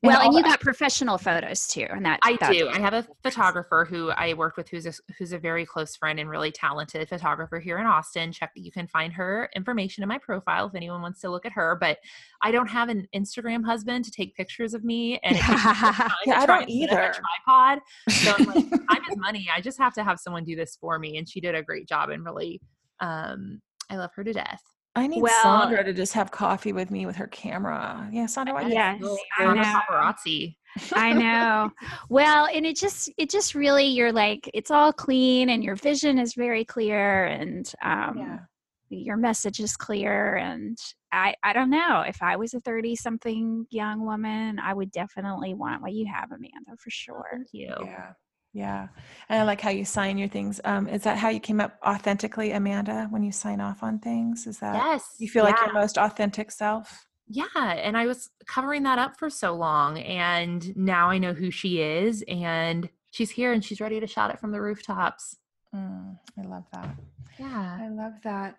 [0.04, 2.68] Well, and, and you got professional photos too, and that I do.
[2.68, 6.20] I have a photographer who I worked with, who's a, who's a very close friend
[6.20, 8.30] and really talented photographer here in Austin.
[8.30, 11.46] Check that you can find her information in my profile if anyone wants to look
[11.46, 11.76] at her.
[11.80, 11.98] But
[12.42, 16.46] I don't have an Instagram husband to take pictures of me, and yeah, yeah I
[16.46, 17.14] don't either.
[17.46, 19.48] tripod, so I'm like, time is money.
[19.54, 21.88] I just have to have someone do this for me, and she did a great
[21.88, 22.60] job and really,
[23.00, 23.60] um,
[23.90, 24.62] I love her to death.
[24.96, 28.08] I need well, Sondra to just have coffee with me with her camera.
[28.12, 28.54] Yeah, Sondra.
[28.54, 29.02] I yes,
[29.38, 29.62] I know.
[29.62, 30.56] paparazzi.
[30.92, 31.70] I know.
[32.08, 36.18] Well, and it just it just really you're like it's all clean and your vision
[36.18, 38.38] is very clear and um yeah.
[38.88, 40.78] your message is clear and
[41.12, 45.54] I I don't know if I was a 30 something young woman I would definitely
[45.54, 47.26] want what you have Amanda for sure.
[47.32, 47.74] Thank you.
[47.80, 48.12] Yeah.
[48.54, 48.86] Yeah.
[49.28, 50.60] And I like how you sign your things.
[50.64, 54.46] Um, is that how you came up authentically, Amanda, when you sign off on things?
[54.46, 55.50] Is that yes, you feel yeah.
[55.50, 57.04] like your most authentic self?
[57.26, 57.44] Yeah.
[57.54, 59.98] And I was covering that up for so long.
[59.98, 62.22] And now I know who she is.
[62.28, 65.36] And she's here and she's ready to shout it from the rooftops.
[65.74, 66.94] Mm, I love that.
[67.40, 67.78] Yeah.
[67.80, 68.56] I love that.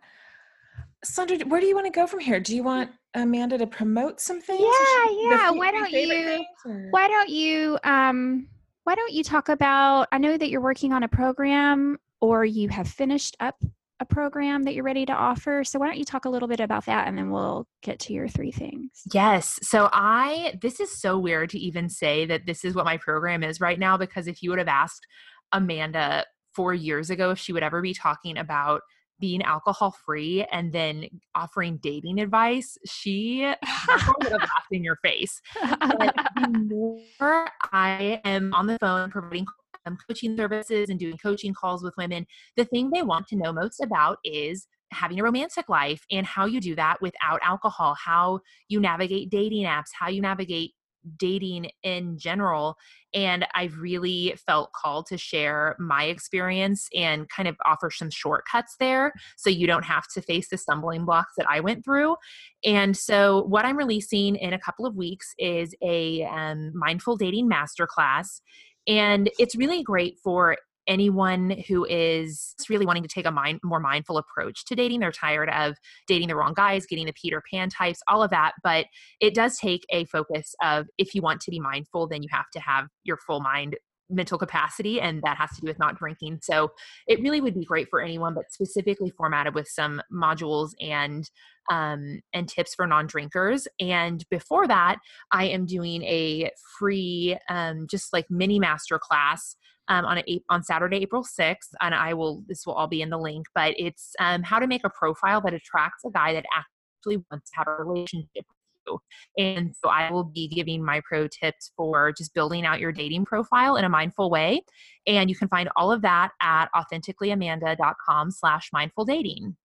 [1.05, 2.41] Sondra, where do you want to go from here?
[2.41, 4.59] Do you want Amanda to promote some things?
[4.59, 5.51] Yeah, yeah.
[5.51, 6.43] Why don't you?
[6.89, 8.47] Why don't you um
[8.86, 10.07] why don't you talk about?
[10.12, 13.56] I know that you're working on a program or you have finished up
[13.99, 15.64] a program that you're ready to offer.
[15.64, 18.14] So why don't you talk a little bit about that and then we'll get to
[18.14, 18.90] your three things.
[19.12, 19.57] Yes.
[19.64, 23.44] So I this is so weird to even say that this is what my program
[23.44, 25.07] is right now because if you would have asked
[25.52, 28.82] Amanda 4 years ago if she would ever be talking about
[29.19, 33.41] being alcohol free and then offering dating advice, she
[33.97, 35.41] laughed in your face.
[35.61, 39.45] But the more I am on the phone providing
[39.85, 42.25] um, coaching services and doing coaching calls with women,
[42.55, 46.45] the thing they want to know most about is having a romantic life and how
[46.45, 48.39] you do that without alcohol, how
[48.69, 50.73] you navigate dating apps, how you navigate
[51.18, 52.76] dating in general.
[53.14, 58.76] And I've really felt called to share my experience and kind of offer some shortcuts
[58.80, 62.15] there so you don't have to face the stumbling blocks that I went through.
[62.64, 67.49] And so, what I'm releasing in a couple of weeks is a um, mindful dating
[67.49, 68.41] masterclass.
[68.88, 70.57] And it's really great for
[70.88, 74.99] anyone who is really wanting to take a mind, more mindful approach to dating.
[74.99, 75.76] They're tired of
[76.07, 78.53] dating the wrong guys, getting the Peter Pan types, all of that.
[78.64, 78.86] But
[79.20, 82.49] it does take a focus of if you want to be mindful, then you have
[82.53, 83.76] to have your full mind
[84.10, 86.70] mental capacity and that has to do with not drinking so
[87.07, 91.30] it really would be great for anyone but specifically formatted with some modules and
[91.72, 94.98] um, and tips for non-drinkers and before that
[95.32, 99.56] i am doing a free um, just like mini master class
[99.88, 103.10] um, on a, on Saturday, April 6th, and I will this will all be in
[103.10, 103.45] the link.
[103.53, 107.52] But it's um, how to make a profile that attracts a guy that actually wants
[107.52, 108.45] to have a relationship with
[108.88, 108.99] you.
[109.38, 113.26] And so I will be giving my pro tips for just building out your dating
[113.26, 114.64] profile in a mindful way.
[115.07, 119.56] And you can find all of that at authenticallyamanda.com slash mindful dating.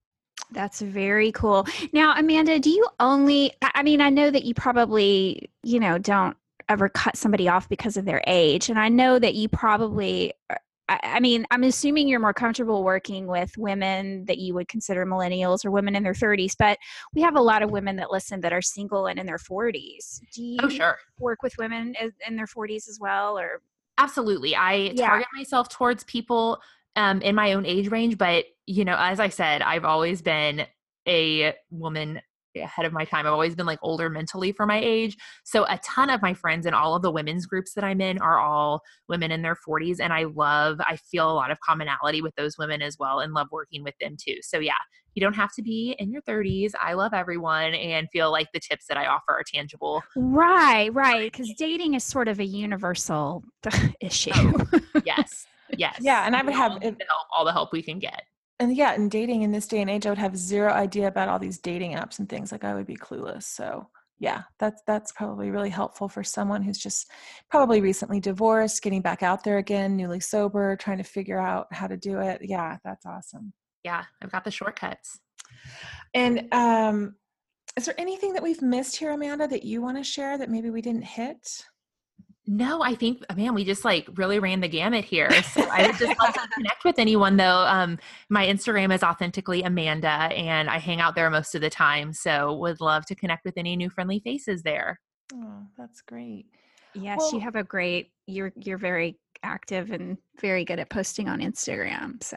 [0.53, 1.67] That's very cool.
[1.93, 6.37] Now, Amanda, do you only, I mean, I know that you probably, you know, don't
[6.71, 8.71] ever cut somebody off because of their age.
[8.71, 10.55] And I know that you probably, uh,
[10.89, 15.65] I mean, I'm assuming you're more comfortable working with women that you would consider millennials
[15.65, 16.79] or women in their 30s, but
[17.13, 20.21] we have a lot of women that listen that are single and in their 40s.
[20.33, 20.99] Do oh, you oh, sure.
[21.19, 21.95] work with women
[22.27, 23.61] in their 40s as well or
[23.99, 24.57] Absolutely.
[24.57, 25.09] I yeah.
[25.09, 26.61] target myself towards people
[26.97, 30.67] um, in my own age range, but you know, as I said, I've always been
[31.07, 32.21] a woman
[32.57, 33.27] ahead of my time.
[33.27, 35.17] I've always been like older mentally for my age.
[35.45, 38.19] So a ton of my friends and all of the women's groups that I'm in
[38.19, 42.23] are all women in their 40s and I love I feel a lot of commonality
[42.23, 44.37] with those women as well and love working with them too.
[44.43, 44.73] So yeah,
[45.15, 46.73] you don't have to be in your 30s.
[46.81, 50.03] I love everyone and feel like the tips that I offer are tangible.
[50.17, 53.45] Right, right, cuz dating is sort of a universal
[54.01, 54.31] issue.
[54.35, 55.47] Oh, yes.
[55.79, 55.99] Yes.
[56.01, 58.25] Yeah, and I would have all all the help we can get
[58.61, 61.29] and yeah, and dating in this day and age, I would have zero idea about
[61.29, 62.53] all these dating apps and things.
[62.53, 63.45] Like I would be clueless.
[63.45, 63.89] So
[64.19, 67.11] yeah, that's that's probably really helpful for someone who's just
[67.51, 71.87] probably recently divorced, getting back out there again, newly sober, trying to figure out how
[71.87, 72.43] to do it.
[72.43, 73.55] Yeah, that's awesome.
[73.83, 75.19] Yeah, I've got the shortcuts.
[76.13, 77.15] And um,
[77.79, 80.69] is there anything that we've missed here, Amanda, that you want to share that maybe
[80.69, 81.65] we didn't hit?
[82.53, 85.31] No, I think, man, we just like really ran the gamut here.
[85.43, 87.65] So I would just love to connect with anyone though.
[87.65, 87.97] Um,
[88.29, 92.13] my Instagram is authentically Amanda and I hang out there most of the time.
[92.13, 94.99] So would love to connect with any new friendly faces there.
[95.33, 96.47] Oh, that's great.
[96.93, 101.29] Yes, well, you have a great, you're, you're very active and very good at posting
[101.29, 102.21] on Instagram.
[102.21, 102.37] So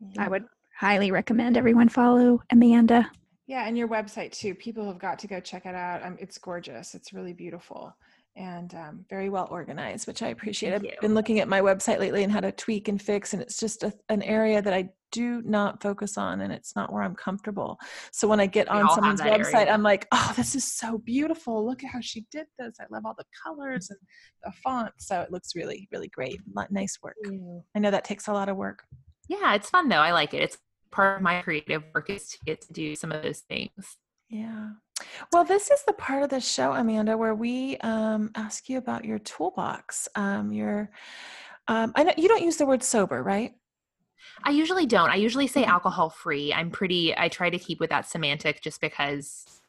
[0.00, 0.22] yeah.
[0.22, 0.44] I would
[0.78, 3.10] highly recommend everyone follow Amanda.
[3.46, 3.66] Yeah.
[3.66, 4.54] And your website too.
[4.54, 6.04] People have got to go check it out.
[6.04, 6.94] Um, it's gorgeous.
[6.94, 7.96] It's really beautiful
[8.36, 10.70] and um, very well organized, which I appreciate.
[10.70, 10.96] Thank I've you.
[11.00, 13.82] been looking at my website lately and how to tweak and fix, and it's just
[13.82, 17.78] a, an area that I do not focus on, and it's not where I'm comfortable.
[18.12, 19.72] So when I get we on someone's website, area.
[19.72, 21.66] I'm like, oh, this is so beautiful.
[21.66, 22.76] Look at how she did this.
[22.80, 23.98] I love all the colors and
[24.44, 24.92] the font.
[24.98, 26.40] So it looks really, really great.
[26.70, 27.16] Nice work.
[27.74, 28.84] I know that takes a lot of work.
[29.28, 29.96] Yeah, it's fun though.
[29.96, 30.42] I like it.
[30.42, 30.58] It's
[30.90, 33.96] part of my creative work is to get to do some of those things.
[34.30, 34.70] Yeah.
[35.32, 39.04] Well, this is the part of the show, Amanda, where we um, ask you about
[39.04, 40.08] your toolbox.
[40.14, 40.90] Um, your,
[41.68, 43.52] um, I know you don't use the word sober, right?
[44.44, 45.10] I usually don't.
[45.10, 46.52] I usually say alcohol free.
[46.52, 47.16] I'm pretty.
[47.16, 49.60] I try to keep with that semantic just because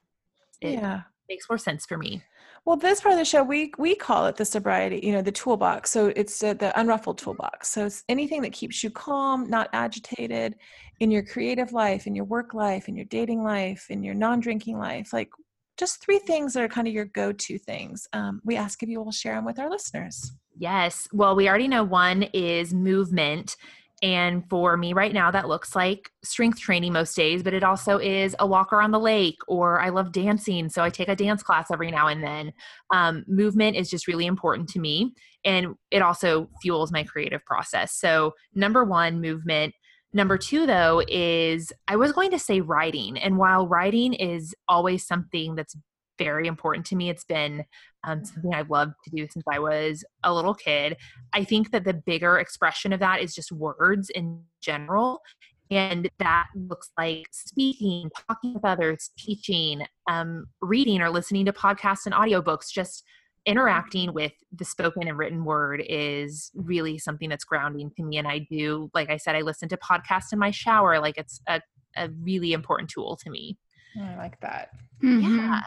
[0.61, 1.01] it yeah.
[1.27, 2.21] makes more sense for me.
[2.63, 5.31] Well, this part of the show, we we call it the sobriety, you know, the
[5.31, 5.89] toolbox.
[5.89, 7.69] So it's uh, the unruffled toolbox.
[7.69, 10.55] So it's anything that keeps you calm, not agitated,
[10.99, 14.77] in your creative life, in your work life, in your dating life, in your non-drinking
[14.77, 15.11] life.
[15.11, 15.29] Like
[15.77, 18.07] just three things that are kind of your go-to things.
[18.13, 20.31] Um, we ask if you will share them with our listeners.
[20.55, 21.07] Yes.
[21.11, 23.55] Well, we already know one is movement
[24.01, 27.99] And for me right now, that looks like strength training most days, but it also
[27.99, 30.69] is a walk around the lake, or I love dancing.
[30.69, 32.53] So I take a dance class every now and then.
[32.89, 35.13] Um, movement is just really important to me.
[35.45, 37.93] And it also fuels my creative process.
[37.93, 39.75] So, number one, movement.
[40.13, 43.17] Number two, though, is I was going to say writing.
[43.17, 45.75] And while writing is always something that's
[46.17, 47.65] very important to me, it's been
[48.03, 50.97] um, something I've loved to do since I was a little kid.
[51.33, 55.21] I think that the bigger expression of that is just words in general.
[55.69, 62.05] And that looks like speaking, talking with others, teaching, um, reading or listening to podcasts
[62.05, 63.05] and audiobooks, just
[63.45, 68.17] interacting with the spoken and written word is really something that's grounding to me.
[68.17, 70.99] And I do, like I said, I listen to podcasts in my shower.
[70.99, 71.61] Like it's a,
[71.95, 73.57] a really important tool to me.
[73.99, 74.69] I like that.
[75.01, 75.37] Mm-hmm.
[75.37, 75.61] Yeah.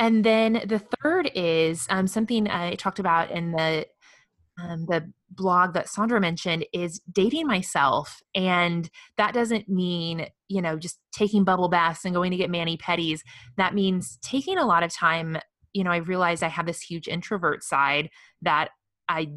[0.00, 3.86] And then the third is um, something I talked about in the
[4.58, 10.78] um, the blog that Sondra mentioned is dating myself, and that doesn't mean you know
[10.78, 13.20] just taking bubble baths and going to get mani pedis.
[13.58, 15.36] That means taking a lot of time.
[15.74, 18.08] You know, I realized I have this huge introvert side
[18.40, 18.70] that
[19.06, 19.32] I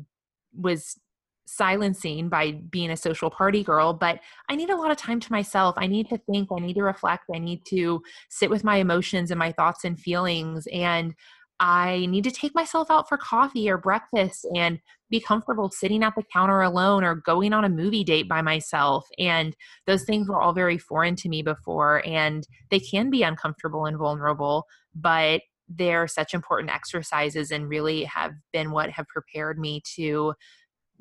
[0.56, 0.98] was
[1.46, 5.32] silencing by being a social party girl, but I need a lot of time to
[5.32, 5.76] myself.
[5.78, 9.32] I need to think, I need to reflect, I need to sit with my emotions
[9.32, 10.68] and my thoughts and feelings.
[10.72, 11.14] And
[11.60, 14.80] I need to take myself out for coffee or breakfast and
[15.10, 19.06] be comfortable sitting at the counter alone or going on a movie date by myself.
[19.20, 19.56] And
[19.86, 23.98] those things were all very foreign to me before, and they can be uncomfortable and
[23.98, 24.66] vulnerable,
[24.96, 30.34] but they're such important exercises and really have been what have prepared me to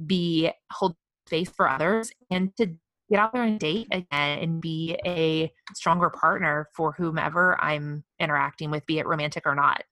[0.07, 0.97] be hold
[1.27, 2.75] space for others and to
[3.11, 8.71] get out there and date again and be a stronger partner for whomever I'm interacting
[8.71, 9.83] with, be it romantic or not.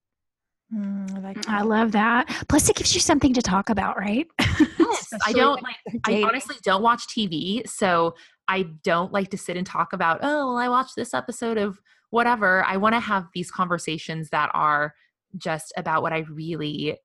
[0.75, 2.29] Mm, I, like I love that.
[2.49, 4.27] Plus, it gives you something to talk about, right?
[4.39, 5.77] Yes, I don't like.
[6.05, 8.15] I honestly don't watch TV, so
[8.49, 10.21] I don't like to sit and talk about.
[10.23, 11.79] Oh, well, I watched this episode of
[12.11, 12.65] whatever.
[12.65, 14.95] I want to have these conversations that are
[15.37, 16.99] just about what I really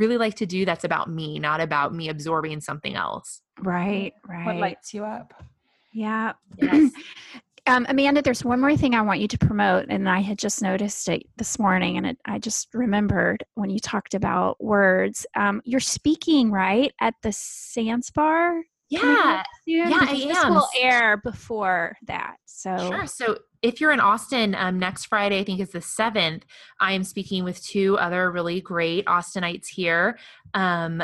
[0.00, 3.42] really like to do that's about me, not about me absorbing something else.
[3.60, 4.46] Right, right.
[4.46, 5.34] What lights you up?
[5.92, 6.32] Yeah.
[6.60, 6.92] Yes.
[7.66, 10.62] um, Amanda, there's one more thing I want you to promote, and I had just
[10.62, 15.26] noticed it this morning, and it, I just remembered when you talked about words.
[15.36, 18.62] Um, you're speaking right at the Sans Bar.
[18.88, 19.42] Yeah.
[19.66, 20.54] Yeah, I This am.
[20.54, 23.06] will air before that, so Sure.
[23.06, 26.42] So if you're in Austin, um, next Friday, I think is the 7th,
[26.80, 30.18] I am speaking with two other really great Austinites here
[30.54, 31.02] um,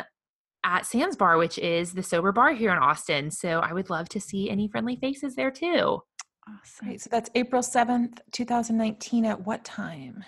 [0.65, 3.31] at Sans Bar, which is the sober bar here in Austin.
[3.31, 6.03] So I would love to see any friendly faces there too.
[6.49, 6.89] awesome.
[6.89, 7.01] Great.
[7.03, 9.25] So that's April 7th, 2019.
[9.27, 10.25] At what time?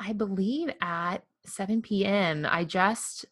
[0.00, 2.46] I believe at 7 p.m.
[2.48, 3.24] I just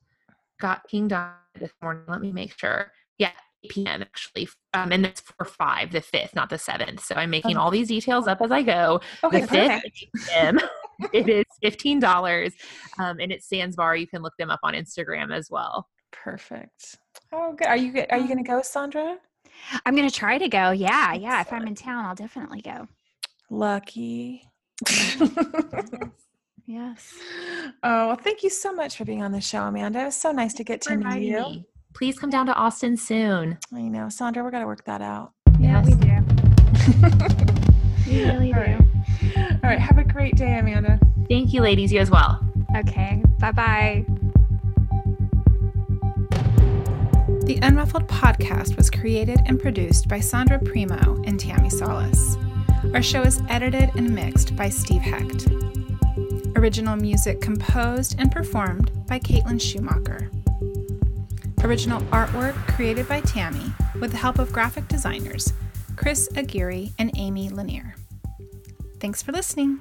[0.60, 2.04] got pinged on this morning.
[2.08, 2.92] Let me make sure.
[3.18, 3.34] Yeah, 8
[3.68, 4.02] p.m.
[4.02, 4.48] actually.
[4.74, 7.04] Um, and it's for five, the fifth, not the seventh.
[7.04, 9.00] So I'm making all these details up as I go.
[9.24, 9.86] Okay, the fifth perfect.
[9.86, 10.60] at 8 p.m.
[11.12, 12.52] it is fifteen dollars,
[12.98, 13.96] um, and it's Sans Bar.
[13.96, 15.86] You can look them up on Instagram as well.
[16.12, 16.96] Perfect.
[17.32, 17.66] Oh, good.
[17.68, 18.06] Are you good?
[18.10, 19.16] Are you going to go, Sondra?
[19.84, 20.70] I'm gonna try to go.
[20.70, 21.40] Yeah, yeah.
[21.40, 22.86] If I'm in town, I'll definitely go.
[23.50, 24.42] Lucky.
[26.66, 27.14] Yes.
[27.82, 30.00] Oh, well, thank you so much for being on the show, Amanda.
[30.02, 31.40] It was so nice to get to For know you.
[31.40, 31.66] me.
[31.96, 33.58] Please come down to Austin soon.
[33.74, 34.44] I know, Sondra.
[34.44, 35.32] We're gonna work that out.
[35.58, 36.12] Yeah, we do.
[38.06, 38.70] We really All do.
[38.70, 39.50] right.
[39.64, 39.80] All right.
[39.80, 41.00] Have a great day, Amanda.
[41.28, 41.92] Thank you, ladies.
[41.92, 42.40] You as well.
[42.76, 43.20] Okay.
[43.40, 44.04] Bye bye.
[47.46, 52.36] The Unruffled podcast was created and produced by Sondra Primeaux and Tammi Salas.
[52.94, 55.48] Our show is edited and mixed by Steve Hecht.
[56.56, 60.30] Original music composed and performed by Caitlin Schumacher.
[61.66, 65.52] Original artwork created by Tammi with the help of graphic designers
[65.96, 67.96] Chris Aguirre and Amy Lanier.
[69.00, 69.80] Thanks for listening.